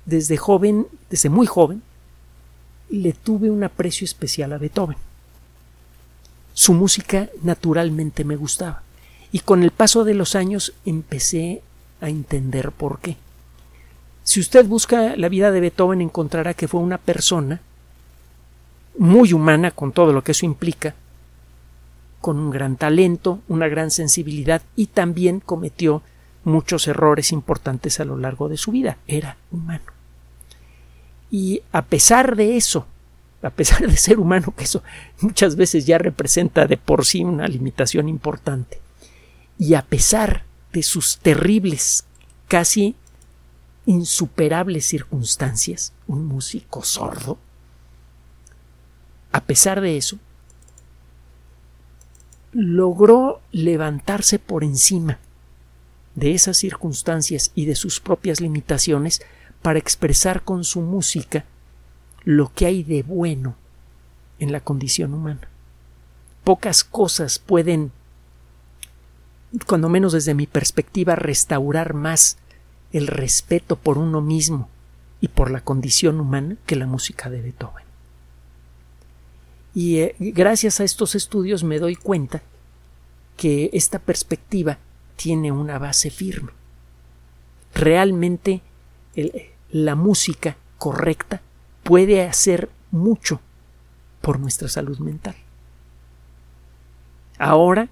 desde 0.05 0.35
joven, 0.35 0.87
desde 1.09 1.29
muy 1.29 1.47
joven, 1.47 1.81
le 2.89 3.13
tuve 3.13 3.49
un 3.49 3.63
aprecio 3.63 4.03
especial 4.03 4.51
a 4.51 4.57
Beethoven. 4.57 4.97
Su 6.53 6.73
música 6.73 7.29
naturalmente 7.43 8.25
me 8.25 8.35
gustaba 8.35 8.83
y 9.31 9.39
con 9.39 9.63
el 9.63 9.71
paso 9.71 10.03
de 10.03 10.13
los 10.13 10.35
años 10.35 10.73
empecé 10.85 11.61
a 12.01 12.09
entender 12.09 12.71
por 12.71 12.99
qué. 12.99 13.15
Si 14.23 14.41
usted 14.41 14.65
busca 14.65 15.15
la 15.15 15.29
vida 15.29 15.51
de 15.51 15.61
Beethoven 15.61 16.01
encontrará 16.01 16.53
que 16.53 16.67
fue 16.67 16.81
una 16.81 16.97
persona 16.97 17.61
muy 18.97 19.31
humana 19.31 19.71
con 19.71 19.93
todo 19.93 20.11
lo 20.11 20.23
que 20.23 20.33
eso 20.33 20.45
implica, 20.45 20.93
con 22.25 22.39
un 22.39 22.49
gran 22.49 22.75
talento, 22.75 23.39
una 23.47 23.67
gran 23.67 23.91
sensibilidad 23.91 24.63
y 24.75 24.87
también 24.87 25.39
cometió 25.39 26.01
muchos 26.43 26.87
errores 26.87 27.31
importantes 27.31 27.99
a 27.99 28.03
lo 28.03 28.17
largo 28.17 28.49
de 28.49 28.57
su 28.57 28.71
vida. 28.71 28.97
Era 29.05 29.37
humano. 29.51 29.85
Y 31.29 31.61
a 31.71 31.83
pesar 31.83 32.35
de 32.35 32.57
eso, 32.57 32.87
a 33.43 33.51
pesar 33.51 33.87
de 33.87 33.95
ser 33.95 34.17
humano, 34.17 34.55
que 34.57 34.63
eso 34.63 34.81
muchas 35.21 35.55
veces 35.55 35.85
ya 35.85 35.99
representa 35.99 36.65
de 36.65 36.77
por 36.77 37.05
sí 37.05 37.23
una 37.23 37.47
limitación 37.47 38.09
importante, 38.09 38.79
y 39.59 39.75
a 39.75 39.83
pesar 39.83 40.45
de 40.73 40.81
sus 40.81 41.19
terribles, 41.19 42.05
casi 42.47 42.95
insuperables 43.85 44.87
circunstancias, 44.87 45.93
un 46.07 46.25
músico 46.25 46.81
sordo, 46.81 47.37
a 49.31 49.41
pesar 49.41 49.79
de 49.79 49.97
eso, 49.97 50.17
logró 52.55 53.41
levantarse 53.51 54.39
por 54.39 54.63
encima 54.63 55.19
de 56.15 56.33
esas 56.33 56.55
circunstancias 56.55 57.51
y 57.53 57.65
de 57.65 57.75
sus 57.75 57.99
propias 57.99 58.39
limitaciones 58.39 59.21
para 59.61 59.77
expresar 59.77 60.43
con 60.43 60.63
su 60.63 60.79
música 60.79 61.43
lo 62.23 62.53
que 62.53 62.65
hay 62.65 62.83
de 62.83 63.03
bueno 63.03 63.57
en 64.39 64.53
la 64.53 64.61
condición 64.61 65.13
humana. 65.13 65.49
Pocas 66.45 66.85
cosas 66.85 67.39
pueden 67.39 67.91
cuando 69.67 69.89
menos 69.89 70.13
desde 70.13 70.33
mi 70.33 70.47
perspectiva, 70.47 71.15
restaurar 71.15 71.93
más 71.93 72.37
el 72.91 73.07
respeto 73.07 73.75
por 73.75 73.97
uno 73.97 74.21
mismo 74.21 74.69
y 75.19 75.27
por 75.27 75.51
la 75.51 75.61
condición 75.61 76.19
humana 76.21 76.55
que 76.65 76.75
la 76.75 76.87
música 76.87 77.29
de 77.29 77.41
Beethoven. 77.41 77.84
Y 79.75 79.97
eh, 79.97 80.15
gracias 80.17 80.79
a 80.79 80.85
estos 80.85 81.13
estudios 81.13 81.63
me 81.63 81.79
doy 81.79 81.95
cuenta 81.95 82.41
que 83.37 83.69
esta 83.73 83.99
perspectiva 83.99 84.79
tiene 85.17 85.51
una 85.51 85.77
base 85.77 86.09
firme. 86.09 86.51
Realmente 87.73 88.61
la 89.69 89.95
música 89.95 90.55
correcta 90.77 91.41
puede 91.83 92.23
hacer 92.23 92.69
mucho 92.91 93.41
por 94.21 94.39
nuestra 94.39 94.69
salud 94.69 94.97
mental. 94.99 95.35
Ahora, 97.37 97.89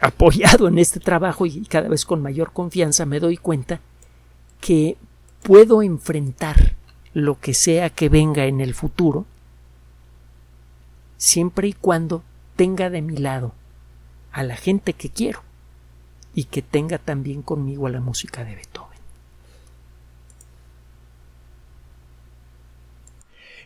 apoyado 0.00 0.68
en 0.68 0.78
este 0.78 1.00
trabajo 1.00 1.46
y 1.46 1.64
cada 1.64 1.88
vez 1.88 2.04
con 2.04 2.22
mayor 2.22 2.52
confianza, 2.52 3.04
me 3.06 3.18
doy 3.18 3.36
cuenta 3.36 3.80
que 4.60 4.96
puedo 5.42 5.82
enfrentar 5.82 6.74
lo 7.12 7.40
que 7.40 7.54
sea 7.54 7.90
que 7.90 8.08
venga 8.08 8.46
en 8.46 8.60
el 8.60 8.72
futuro 8.72 9.26
siempre 11.16 11.68
y 11.68 11.72
cuando 11.72 12.22
tenga 12.56 12.90
de 12.90 13.02
mi 13.02 13.16
lado 13.16 13.54
a 14.32 14.42
la 14.42 14.56
gente 14.56 14.92
que 14.92 15.10
quiero 15.10 15.42
y 16.34 16.44
que 16.44 16.62
tenga 16.62 16.98
también 16.98 17.42
conmigo 17.42 17.86
a 17.86 17.90
la 17.90 18.00
música 18.00 18.44
de 18.44 18.54
Beethoven. 18.56 18.98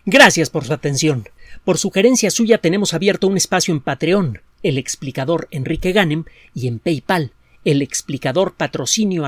Gracias 0.05 0.51
por 0.51 0.65
su 0.65 0.73
atención. 0.73 1.29
Por 1.65 1.79
sugerencia 1.79 2.31
suya 2.31 2.59
tenemos 2.59 2.95
abierto 2.95 3.27
un 3.27 3.37
espacio 3.37 3.75
en 3.75 3.81
Patreon, 3.81 4.41
el 4.63 4.79
explicador 4.79 5.49
Enrique 5.51 5.93
Ganem, 5.93 6.25
y 6.55 6.67
en 6.67 6.79
PayPal, 6.79 7.33
el 7.65 7.83
explicador 7.83 8.55
patrocinio 8.55 9.25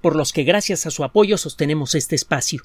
por 0.00 0.16
los 0.16 0.32
que 0.32 0.44
gracias 0.44 0.86
a 0.86 0.90
su 0.90 1.04
apoyo 1.04 1.38
sostenemos 1.38 1.94
este 1.94 2.14
espacio. 2.14 2.64